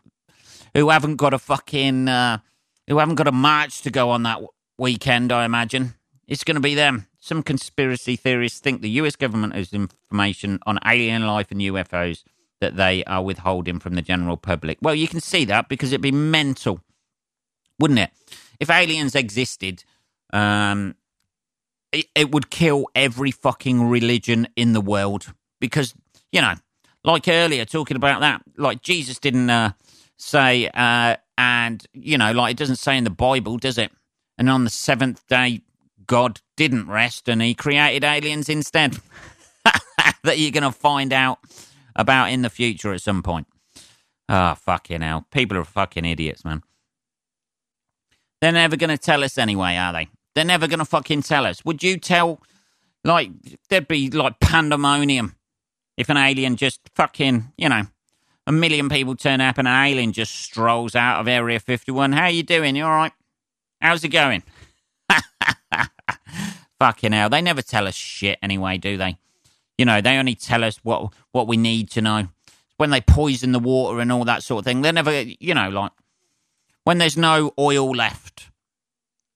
who 0.75 0.91
haven't 0.91 1.17
got 1.17 1.33
a 1.33 1.39
fucking, 1.39 2.09
uh, 2.09 2.39
who 2.87 2.99
haven't 2.99 3.15
got 3.15 3.29
a 3.29 3.33
march 3.33 3.81
to 3.83 3.91
go 3.91 4.11
on 4.11 4.25
that 4.25 4.41
weekend, 4.79 5.33
I 5.33 5.45
imagine. 5.45 5.95
It's 6.31 6.45
going 6.45 6.55
to 6.55 6.61
be 6.61 6.77
them. 6.77 7.09
Some 7.19 7.43
conspiracy 7.43 8.15
theorists 8.15 8.61
think 8.61 8.81
the 8.81 8.91
US 8.91 9.17
government 9.17 9.55
has 9.57 9.73
information 9.73 10.61
on 10.65 10.79
alien 10.87 11.27
life 11.27 11.51
and 11.51 11.61
UFOs 11.61 12.23
that 12.61 12.77
they 12.77 13.03
are 13.05 13.23
withholding 13.23 13.81
from 13.81 13.97
the 13.97 14.03
general 14.03 14.37
public. 14.37 14.79
Well, 14.81 14.95
you 14.95 15.09
can 15.09 15.21
see 15.21 15.45
that 15.47 15.69
because 15.69 15.91
it'd 15.93 16.01
be 16.01 16.13
mental, 16.13 16.81
wouldn't 17.81 17.99
it? 17.99 18.11
If 18.61 18.71
aliens 18.71 19.17
existed, 19.17 19.83
um, 20.33 20.95
it, 21.91 22.07
it 22.15 22.31
would 22.31 22.49
kill 22.49 22.87
every 22.95 23.33
fucking 23.33 23.89
religion 23.89 24.47
in 24.55 24.73
the 24.73 24.81
world 24.81 25.33
because, 25.59 25.95
you 26.31 26.41
know, 26.41 26.55
like 27.03 27.27
earlier 27.27 27.65
talking 27.65 27.97
about 27.97 28.21
that, 28.21 28.43
like 28.57 28.83
Jesus 28.83 29.19
didn't 29.19 29.51
uh, 29.51 29.73
say, 30.17 30.71
uh, 30.75 31.17
and, 31.37 31.85
you 31.93 32.19
know, 32.19 32.31
like 32.31 32.53
it 32.53 32.57
doesn't 32.57 32.77
say 32.77 32.97
in 32.97 33.03
the 33.03 33.11
Bible, 33.11 33.59
does 33.59 33.79
it? 33.79 33.91
And 34.39 34.49
on 34.49 34.63
the 34.63 34.71
seventh 34.71 35.27
day, 35.27 35.63
God 36.11 36.41
didn't 36.57 36.89
rest 36.89 37.29
and 37.29 37.41
he 37.41 37.55
created 37.55 38.03
aliens 38.03 38.49
instead. 38.49 38.99
that 40.25 40.41
you're 40.41 40.51
going 40.51 40.65
to 40.65 40.73
find 40.73 41.13
out 41.13 41.39
about 41.95 42.33
in 42.33 42.43
the 42.43 42.51
future 42.51 42.93
at 42.93 43.01
some 43.01 43.23
point. 43.23 43.47
Ah, 44.29 44.51
oh, 44.51 44.55
fucking 44.57 45.03
hell. 45.03 45.29
People 45.31 45.57
are 45.57 45.65
fucking 45.65 46.05
idiots, 46.05 46.45
man. 46.45 46.65
They're 48.41 48.51
never 48.51 48.75
going 48.75 48.91
to 48.91 48.99
tell 48.99 49.23
us 49.23 49.39
anyway, 49.39 49.77
are 49.77 49.93
they? 49.93 50.09
They're 50.35 50.45
never 50.45 50.67
going 50.67 50.81
to 50.81 50.85
fucking 50.85 51.23
tell 51.23 51.47
us. 51.47 51.65
Would 51.65 51.81
you 51.81 51.97
tell, 51.97 52.41
like, 53.05 53.31
there'd 53.69 53.87
be 53.87 54.11
like 54.11 54.41
pandemonium 54.41 55.37
if 55.97 56.09
an 56.09 56.17
alien 56.17 56.57
just 56.57 56.81
fucking, 56.97 57.53
you 57.57 57.69
know, 57.69 57.85
a 58.49 58.53
million 58.53 58.89
people 58.89 59.15
turn 59.15 59.41
up 59.41 59.59
and 59.59 59.69
an 59.69 59.87
alien 59.87 60.11
just 60.13 60.35
strolls 60.35 60.97
out 60.97 61.21
of 61.21 61.29
Area 61.29 61.61
51. 61.61 62.11
How 62.11 62.27
you 62.27 62.43
doing? 62.43 62.75
You 62.75 62.83
all 62.83 62.91
right? 62.91 63.13
How's 63.81 64.03
it 64.03 64.09
going? 64.09 64.43
fucking 66.81 67.13
hell. 67.13 67.29
They 67.29 67.43
never 67.43 67.63
tell 67.63 67.87
us 67.87 67.95
shit 67.95 68.39
anyway, 68.43 68.79
do 68.79 68.97
they? 68.97 69.19
You 69.79 69.85
know, 69.85 70.01
they 70.01 70.17
only 70.17 70.35
tell 70.35 70.65
us 70.65 70.79
what 70.83 71.13
what 71.31 71.47
we 71.47 71.57
need 71.57 71.91
to 71.93 72.03
know. 72.03 72.29
When 72.79 72.91
they 72.91 73.01
poison 73.01 73.53
the 73.53 73.61
water 73.61 74.01
and 74.01 74.11
all 74.11 74.25
that 74.25 74.43
sort 74.43 74.61
of 74.61 74.65
thing, 74.65 74.81
they're 74.81 74.93
never, 74.93 75.23
you 75.23 75.55
know, 75.55 75.69
like 75.69 75.93
when 76.85 76.99
there's 76.99 77.17
no 77.17 77.53
oil 77.59 77.91
left 77.91 78.49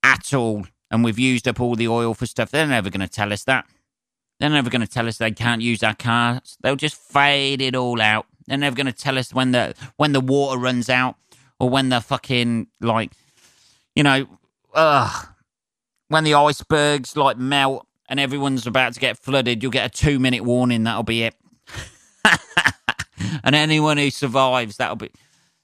at 0.02 0.32
all 0.32 0.66
and 0.90 1.04
we've 1.04 1.18
used 1.18 1.46
up 1.46 1.60
all 1.60 1.76
the 1.76 1.88
oil 1.88 2.14
for 2.14 2.26
stuff, 2.26 2.50
they're 2.50 2.66
never 2.66 2.88
going 2.90 3.06
to 3.06 3.08
tell 3.08 3.32
us 3.32 3.44
that. 3.44 3.66
They're 4.40 4.50
never 4.50 4.70
going 4.70 4.80
to 4.80 4.88
tell 4.88 5.06
us 5.06 5.18
they 5.18 5.30
can't 5.30 5.62
use 5.62 5.82
our 5.82 5.94
cars. 5.94 6.56
They'll 6.62 6.74
just 6.76 6.96
fade 6.96 7.60
it 7.60 7.76
all 7.76 8.00
out. 8.00 8.26
They're 8.46 8.58
never 8.58 8.74
going 8.74 8.86
to 8.86 8.92
tell 8.92 9.18
us 9.18 9.32
when 9.32 9.52
the 9.52 9.74
when 9.96 10.12
the 10.12 10.20
water 10.20 10.58
runs 10.58 10.88
out 10.88 11.16
or 11.60 11.68
when 11.68 11.90
the 11.90 12.00
fucking 12.00 12.68
like, 12.80 13.12
you 13.94 14.02
know, 14.02 14.26
ugh, 14.74 15.28
when 16.08 16.24
the 16.24 16.34
icebergs 16.34 17.16
like 17.16 17.38
melt 17.38 17.86
and 18.08 18.20
everyone's 18.20 18.66
about 18.66 18.94
to 18.94 19.00
get 19.00 19.18
flooded. 19.18 19.62
You'll 19.62 19.72
get 19.72 19.86
a 19.86 19.88
two 19.88 20.18
minute 20.18 20.44
warning. 20.44 20.84
That'll 20.84 21.02
be 21.02 21.24
it. 21.24 21.34
and 23.44 23.54
anyone 23.54 23.98
who 23.98 24.10
survives, 24.10 24.76
that'll 24.76 24.96
be 24.96 25.10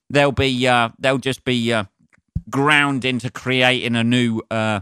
they'll 0.09 0.33
be 0.33 0.67
uh, 0.67 0.91
they'll 0.99 1.19
just 1.19 1.45
be 1.45 1.73
uh, 1.73 1.85
ground 2.49 3.05
into 3.05 3.31
creating 3.31 3.97
a 3.97 4.05
new 4.05 4.43
uh, 4.51 4.81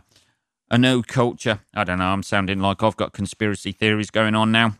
a 0.70 0.78
new 0.78 1.02
culture. 1.02 1.60
I 1.74 1.84
don't 1.84 1.98
know. 1.98 2.06
I'm 2.06 2.22
sounding 2.22 2.60
like 2.60 2.82
I've 2.82 2.96
got 2.96 3.12
conspiracy 3.12 3.72
theories 3.72 4.10
going 4.10 4.34
on 4.34 4.52
now. 4.52 4.76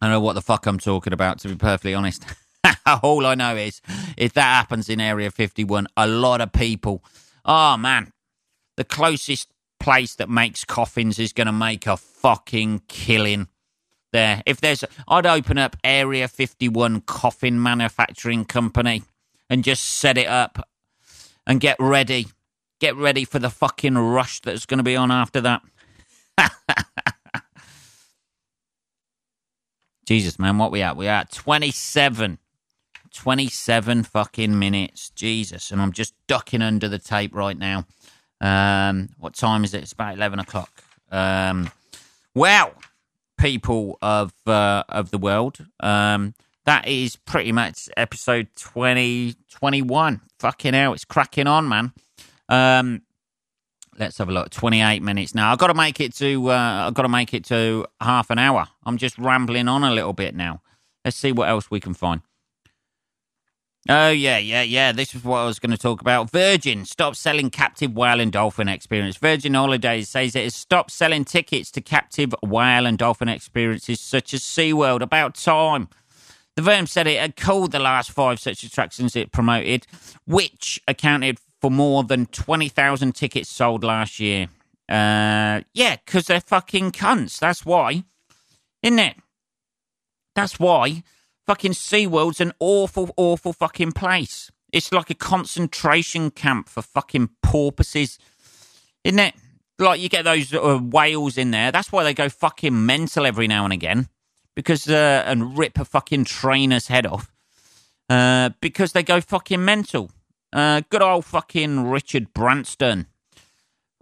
I 0.00 0.06
don't 0.06 0.12
know 0.12 0.20
what 0.20 0.34
the 0.34 0.42
fuck 0.42 0.66
I'm 0.66 0.78
talking 0.78 1.12
about, 1.12 1.40
to 1.40 1.48
be 1.48 1.56
perfectly 1.56 1.94
honest. 1.94 2.24
All 3.02 3.26
I 3.26 3.34
know 3.34 3.56
is 3.56 3.82
if 4.16 4.32
that 4.32 4.42
happens 4.42 4.88
in 4.88 5.00
Area 5.00 5.30
51, 5.30 5.88
a 5.96 6.06
lot 6.06 6.40
of 6.40 6.52
people, 6.52 7.04
oh 7.44 7.76
man, 7.76 8.12
the 8.76 8.84
closest 8.84 9.48
place 9.80 10.14
that 10.16 10.28
makes 10.28 10.64
coffins 10.64 11.18
is 11.18 11.32
going 11.32 11.46
to 11.46 11.52
make 11.52 11.86
a 11.86 11.96
fucking 11.96 12.82
killing 12.86 13.48
there. 14.12 14.42
If 14.46 14.60
there's, 14.60 14.84
I'd 15.08 15.26
open 15.26 15.58
up 15.58 15.76
Area 15.82 16.28
51 16.28 17.02
coffin 17.02 17.62
manufacturing 17.62 18.44
company 18.44 19.02
and 19.48 19.64
just 19.64 19.84
set 19.84 20.18
it 20.18 20.28
up 20.28 20.68
and 21.46 21.60
get 21.60 21.76
ready 21.80 22.26
Get 22.80 22.96
ready 22.96 23.24
for 23.26 23.38
the 23.38 23.50
fucking 23.50 23.96
rush 23.96 24.40
that's 24.40 24.64
going 24.64 24.78
to 24.78 24.84
be 24.84 24.96
on 24.96 25.10
after 25.10 25.42
that. 25.42 25.62
Jesus, 30.06 30.38
man, 30.38 30.56
what 30.56 30.72
we 30.72 30.80
at? 30.80 30.96
We 30.96 31.06
at 31.06 31.30
27. 31.30 32.38
27 33.12 34.02
fucking 34.04 34.58
minutes. 34.58 35.10
Jesus. 35.10 35.70
And 35.70 35.82
I'm 35.82 35.92
just 35.92 36.14
ducking 36.26 36.62
under 36.62 36.88
the 36.88 36.98
tape 36.98 37.34
right 37.34 37.58
now. 37.58 37.84
Um, 38.40 39.10
what 39.18 39.34
time 39.34 39.64
is 39.64 39.74
it? 39.74 39.82
It's 39.82 39.92
about 39.92 40.14
11 40.14 40.38
o'clock. 40.38 40.82
Um, 41.10 41.70
well, 42.34 42.72
people 43.38 43.98
of 44.00 44.32
uh, 44.46 44.84
of 44.88 45.10
the 45.10 45.18
world, 45.18 45.58
um, 45.80 46.34
that 46.66 46.86
is 46.86 47.16
pretty 47.16 47.52
much 47.52 47.88
episode 47.96 48.48
twenty 48.56 49.34
twenty 49.50 49.82
one. 49.82 50.20
Fucking 50.38 50.74
hell, 50.74 50.92
it's 50.92 51.04
cracking 51.04 51.46
on, 51.46 51.68
man. 51.68 51.92
Um, 52.48 53.02
let's 53.98 54.18
have 54.18 54.28
a 54.28 54.32
look. 54.32 54.50
Twenty-eight 54.50 55.02
minutes 55.02 55.34
now. 55.34 55.50
I've 55.50 55.58
got 55.58 55.68
to 55.68 55.74
make 55.74 56.00
it 56.00 56.14
to. 56.16 56.50
Uh, 56.50 56.86
I've 56.86 56.94
got 56.94 57.02
to 57.02 57.08
make 57.08 57.34
it 57.34 57.44
to 57.46 57.86
half 58.00 58.30
an 58.30 58.38
hour. 58.38 58.68
I'm 58.84 58.98
just 58.98 59.18
rambling 59.18 59.68
on 59.68 59.82
a 59.82 59.92
little 59.92 60.12
bit 60.12 60.34
now. 60.34 60.62
Let's 61.04 61.16
see 61.16 61.32
what 61.32 61.48
else 61.48 61.70
we 61.70 61.80
can 61.80 61.94
find. 61.94 62.20
Oh 63.88 64.10
yeah, 64.10 64.36
yeah, 64.38 64.62
yeah. 64.62 64.92
This 64.92 65.14
is 65.14 65.24
what 65.24 65.38
I 65.38 65.46
was 65.46 65.58
going 65.58 65.70
to 65.70 65.78
talk 65.78 66.00
about. 66.02 66.30
Virgin 66.30 66.84
stopped 66.84 67.16
selling 67.16 67.48
captive 67.48 67.94
whale 67.94 68.20
and 68.20 68.30
dolphin 68.30 68.68
experience. 68.68 69.16
Virgin 69.16 69.54
Holidays 69.54 70.08
says 70.10 70.36
it 70.36 70.44
has 70.44 70.54
stopped 70.54 70.90
selling 70.90 71.24
tickets 71.24 71.70
to 71.72 71.80
captive 71.80 72.34
whale 72.42 72.84
and 72.84 72.98
dolphin 72.98 73.28
experiences 73.28 73.98
such 74.00 74.34
as 74.34 74.42
SeaWorld. 74.42 75.00
About 75.00 75.34
time. 75.34 75.88
The 76.56 76.62
firm 76.62 76.86
said 76.86 77.06
it 77.06 77.18
had 77.18 77.36
called 77.36 77.72
the 77.72 77.78
last 77.78 78.10
five 78.10 78.38
such 78.38 78.62
attractions 78.64 79.16
it 79.16 79.32
promoted, 79.32 79.86
which 80.26 80.78
accounted 80.86 81.38
for 81.60 81.70
more 81.70 82.02
than 82.04 82.26
20,000 82.26 83.14
tickets 83.14 83.48
sold 83.48 83.82
last 83.82 84.20
year. 84.20 84.48
Uh, 84.88 85.62
yeah, 85.72 85.96
because 86.04 86.26
they're 86.26 86.40
fucking 86.40 86.90
cunts. 86.92 87.38
That's 87.38 87.64
why. 87.64 88.04
Isn't 88.82 88.98
it? 88.98 89.16
That's 90.34 90.58
why. 90.58 91.02
Fucking 91.46 91.72
SeaWorld's 91.72 92.40
an 92.40 92.52
awful, 92.60 93.12
awful 93.16 93.52
fucking 93.52 93.92
place. 93.92 94.50
It's 94.72 94.92
like 94.92 95.10
a 95.10 95.14
concentration 95.14 96.30
camp 96.30 96.68
for 96.68 96.82
fucking 96.82 97.30
porpoises. 97.42 98.18
Isn't 99.04 99.18
it? 99.18 99.34
Like 99.78 100.00
you 100.00 100.08
get 100.08 100.24
those 100.24 100.52
uh, 100.54 100.78
whales 100.78 101.38
in 101.38 101.50
there. 101.50 101.72
That's 101.72 101.90
why 101.90 102.04
they 102.04 102.14
go 102.14 102.28
fucking 102.28 102.86
mental 102.86 103.26
every 103.26 103.48
now 103.48 103.64
and 103.64 103.72
again. 103.72 104.08
Because, 104.54 104.88
uh, 104.88 105.24
and 105.26 105.56
rip 105.56 105.78
a 105.78 105.84
fucking 105.84 106.24
trainer's 106.24 106.88
head 106.88 107.06
off. 107.06 107.32
Uh, 108.08 108.50
because 108.60 108.92
they 108.92 109.02
go 109.02 109.20
fucking 109.20 109.64
mental. 109.64 110.10
Uh, 110.52 110.82
good 110.90 111.02
old 111.02 111.24
fucking 111.24 111.88
Richard 111.88 112.34
Branson 112.34 113.06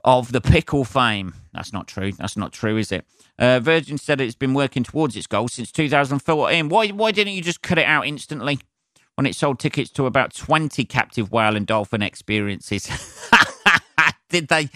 of 0.09 0.33
the 0.33 0.41
pickle 0.41 0.85
fame. 0.85 1.35
That's 1.53 1.71
not 1.71 1.87
true. 1.87 2.13
That's 2.13 2.35
not 2.35 2.51
true, 2.51 2.79
is 2.79 2.91
it? 2.91 3.05
Uh, 3.39 3.61
Virgin 3.61 3.99
said 3.99 4.23
it's 4.23 4.35
been 4.35 4.55
working 4.55 4.83
towards 4.83 5.15
its 5.15 5.27
goal 5.27 5.49
since 5.49 5.71
2014. 5.71 6.71
Why, 6.71 6.89
why 6.89 7.13
didn't 7.13 7.35
you 7.35 7.43
just 7.43 7.61
cut 7.61 7.77
it 7.77 7.85
out 7.85 8.07
instantly 8.07 8.59
when 9.17 9.27
it 9.27 9.35
sold 9.35 9.59
tickets 9.59 9.91
to 9.91 10.07
about 10.07 10.35
20 10.35 10.83
captive 10.87 11.31
whale 11.31 11.55
and 11.57 11.67
dolphin 11.67 12.01
experiences? 12.01 12.89
did 14.31 14.49
they, 14.49 14.71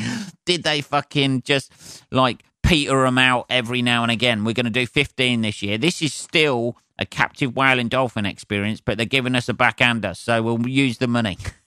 did 0.44 0.64
they 0.64 0.82
fucking 0.82 1.42
just 1.42 2.04
like 2.10 2.44
peter 2.62 3.02
them 3.02 3.16
out 3.16 3.46
every 3.48 3.80
now 3.80 4.02
and 4.02 4.12
again? 4.12 4.44
We're 4.44 4.52
going 4.52 4.66
to 4.66 4.70
do 4.70 4.86
15 4.86 5.40
this 5.40 5.62
year. 5.62 5.78
This 5.78 6.02
is 6.02 6.12
still 6.12 6.76
a 6.98 7.06
captive 7.06 7.56
whale 7.56 7.78
and 7.78 7.88
dolphin 7.88 8.26
experience, 8.26 8.82
but 8.82 8.98
they're 8.98 9.06
giving 9.06 9.34
us 9.34 9.48
a 9.48 9.54
backhander, 9.54 10.12
so 10.12 10.42
we'll 10.42 10.68
use 10.68 10.98
the 10.98 11.08
money. 11.08 11.38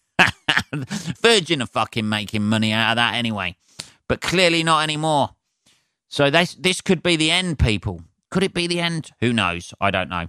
Virgin 1.21 1.61
are 1.61 1.67
fucking 1.67 2.07
making 2.07 2.43
money 2.43 2.71
out 2.71 2.91
of 2.91 2.95
that 2.97 3.15
anyway, 3.15 3.55
but 4.07 4.21
clearly 4.21 4.63
not 4.63 4.83
anymore. 4.83 5.31
So 6.07 6.29
this 6.29 6.55
this 6.55 6.81
could 6.81 7.03
be 7.03 7.15
the 7.15 7.31
end, 7.31 7.59
people. 7.59 8.01
Could 8.31 8.43
it 8.43 8.53
be 8.53 8.67
the 8.67 8.79
end? 8.79 9.11
Who 9.21 9.33
knows? 9.33 9.73
I 9.79 9.91
don't 9.91 10.09
know. 10.09 10.27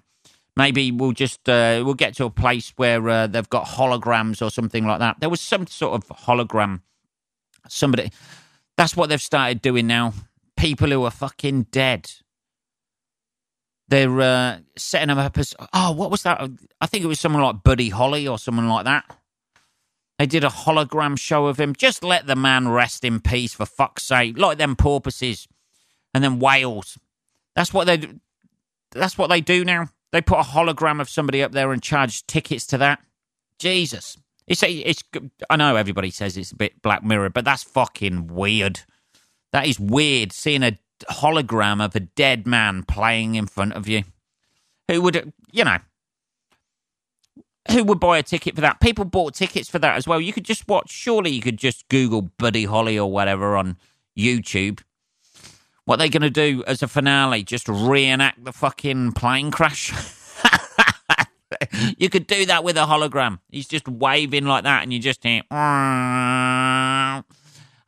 Maybe 0.56 0.90
we'll 0.90 1.12
just 1.12 1.48
uh, 1.48 1.82
we'll 1.84 1.94
get 1.94 2.14
to 2.16 2.24
a 2.24 2.30
place 2.30 2.72
where 2.76 3.06
uh, 3.08 3.26
they've 3.26 3.48
got 3.48 3.66
holograms 3.66 4.40
or 4.40 4.50
something 4.50 4.86
like 4.86 5.00
that. 5.00 5.20
There 5.20 5.28
was 5.28 5.40
some 5.40 5.66
sort 5.66 5.94
of 5.94 6.08
hologram. 6.08 6.80
Somebody 7.68 8.10
That's 8.76 8.96
what 8.96 9.08
they've 9.08 9.20
started 9.20 9.60
doing 9.60 9.86
now. 9.86 10.14
People 10.56 10.88
who 10.88 11.04
are 11.04 11.10
fucking 11.10 11.64
dead. 11.70 12.10
They're 13.88 14.20
uh, 14.20 14.58
setting 14.76 15.08
them 15.08 15.18
up 15.18 15.36
as 15.38 15.54
oh, 15.72 15.92
what 15.92 16.10
was 16.10 16.22
that? 16.22 16.40
I 16.80 16.86
think 16.86 17.04
it 17.04 17.08
was 17.08 17.20
someone 17.20 17.42
like 17.42 17.62
Buddy 17.62 17.90
Holly 17.90 18.26
or 18.26 18.38
someone 18.38 18.68
like 18.68 18.84
that. 18.86 19.04
They 20.18 20.26
did 20.26 20.44
a 20.44 20.48
hologram 20.48 21.18
show 21.18 21.46
of 21.46 21.60
him. 21.60 21.74
Just 21.74 22.02
let 22.02 22.26
the 22.26 22.36
man 22.36 22.68
rest 22.68 23.04
in 23.04 23.20
peace, 23.20 23.54
for 23.54 23.66
fuck's 23.66 24.04
sake. 24.04 24.38
Like 24.38 24.58
them 24.58 24.74
porpoises, 24.76 25.46
and 26.14 26.24
then 26.24 26.38
whales. 26.38 26.98
That's 27.54 27.72
what 27.72 27.86
they. 27.86 28.08
That's 28.92 29.18
what 29.18 29.28
they 29.28 29.40
do 29.40 29.64
now. 29.64 29.88
They 30.12 30.22
put 30.22 30.38
a 30.38 30.42
hologram 30.42 31.00
of 31.00 31.10
somebody 31.10 31.42
up 31.42 31.52
there 31.52 31.72
and 31.72 31.82
charge 31.82 32.26
tickets 32.26 32.66
to 32.68 32.78
that. 32.78 33.00
Jesus, 33.58 34.16
it's 34.46 34.62
it's. 34.62 35.02
I 35.50 35.56
know 35.56 35.76
everybody 35.76 36.10
says 36.10 36.36
it's 36.36 36.52
a 36.52 36.56
bit 36.56 36.80
Black 36.80 37.04
Mirror, 37.04 37.30
but 37.30 37.44
that's 37.44 37.62
fucking 37.62 38.28
weird. 38.28 38.80
That 39.52 39.66
is 39.66 39.78
weird. 39.78 40.32
Seeing 40.32 40.62
a 40.62 40.78
hologram 41.10 41.84
of 41.84 41.94
a 41.94 42.00
dead 42.00 42.46
man 42.46 42.82
playing 42.84 43.34
in 43.34 43.46
front 43.46 43.74
of 43.74 43.88
you. 43.88 44.04
Who 44.88 45.02
would, 45.02 45.32
you 45.50 45.64
know, 45.64 45.78
who 47.70 47.84
would 47.84 48.00
buy 48.00 48.18
a 48.18 48.22
ticket 48.22 48.54
for 48.54 48.60
that? 48.60 48.80
People 48.80 49.04
bought 49.04 49.34
tickets 49.34 49.68
for 49.68 49.78
that 49.78 49.96
as 49.96 50.06
well. 50.06 50.20
You 50.20 50.32
could 50.32 50.44
just 50.44 50.68
watch, 50.68 50.90
surely 50.90 51.30
you 51.30 51.40
could 51.40 51.56
just 51.56 51.88
Google 51.88 52.22
Buddy 52.22 52.64
Holly 52.64 52.98
or 52.98 53.10
whatever 53.10 53.56
on 53.56 53.76
YouTube. 54.16 54.80
What 55.84 55.94
are 55.94 55.98
they 55.98 56.08
going 56.08 56.22
to 56.22 56.30
do 56.30 56.64
as 56.66 56.82
a 56.82 56.88
finale? 56.88 57.44
Just 57.44 57.68
reenact 57.68 58.44
the 58.44 58.52
fucking 58.52 59.12
plane 59.12 59.52
crash? 59.52 59.92
you 61.98 62.10
could 62.10 62.26
do 62.26 62.44
that 62.46 62.64
with 62.64 62.76
a 62.76 62.86
hologram. 62.86 63.38
He's 63.50 63.68
just 63.68 63.88
waving 63.88 64.46
like 64.46 64.64
that, 64.64 64.82
and 64.82 64.92
you 64.92 64.98
just 64.98 65.22
hear. 65.22 65.42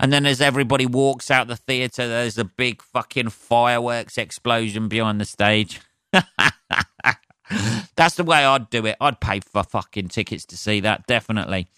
And 0.00 0.12
then 0.12 0.26
as 0.26 0.40
everybody 0.40 0.86
walks 0.86 1.28
out 1.28 1.48
the 1.48 1.56
theatre, 1.56 2.06
there's 2.06 2.38
a 2.38 2.44
big 2.44 2.82
fucking 2.82 3.30
fireworks 3.30 4.16
explosion 4.16 4.86
behind 4.86 5.20
the 5.20 5.24
stage. 5.24 5.80
That's 7.96 8.16
the 8.16 8.24
way 8.24 8.44
I'd 8.44 8.70
do 8.70 8.86
it. 8.86 8.96
I'd 9.00 9.20
pay 9.20 9.40
for 9.40 9.62
fucking 9.62 10.08
tickets 10.08 10.44
to 10.46 10.56
see 10.56 10.80
that, 10.80 11.06
definitely. 11.06 11.68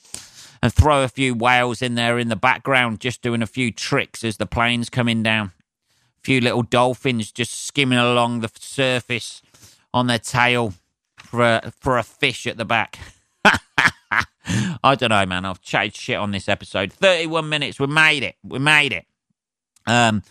And 0.63 0.73
throw 0.73 1.03
a 1.03 1.09
few 1.09 1.35
whales 1.35 1.81
in 1.81 1.95
there 1.95 2.19
in 2.19 2.29
the 2.29 2.37
background, 2.37 3.01
just 3.01 3.23
doing 3.23 3.43
a 3.43 3.47
few 3.47 3.73
tricks 3.73 4.25
as 4.25 4.37
the 4.37 4.47
plane's 4.47 4.91
coming 4.91 5.23
down. 5.23 5.53
A 6.19 6.23
few 6.23 6.41
little 6.41 6.63
dolphins 6.63 7.33
just 7.33 7.67
skimming 7.67 7.99
along 7.99 8.41
the 8.41 8.51
surface 8.59 9.41
on 9.95 10.07
their 10.07 10.19
tail 10.19 10.75
for 11.17 11.43
a, 11.43 11.73
for 11.81 11.97
a 11.97 12.03
fish 12.03 12.47
at 12.47 12.57
the 12.59 12.65
back. 12.65 12.99
I 14.83 14.95
don't 14.97 15.11
know, 15.11 15.25
man. 15.27 15.45
I've 15.45 15.63
chatted 15.63 15.97
shit 15.97 16.17
on 16.17 16.31
this 16.31 16.49
episode. 16.49 16.93
31 16.93 17.49
minutes. 17.49 17.79
We 17.79 17.87
made 17.87 18.23
it. 18.23 18.37
We 18.43 18.59
made 18.59 18.93
it. 18.93 19.07
Um, 19.90 20.22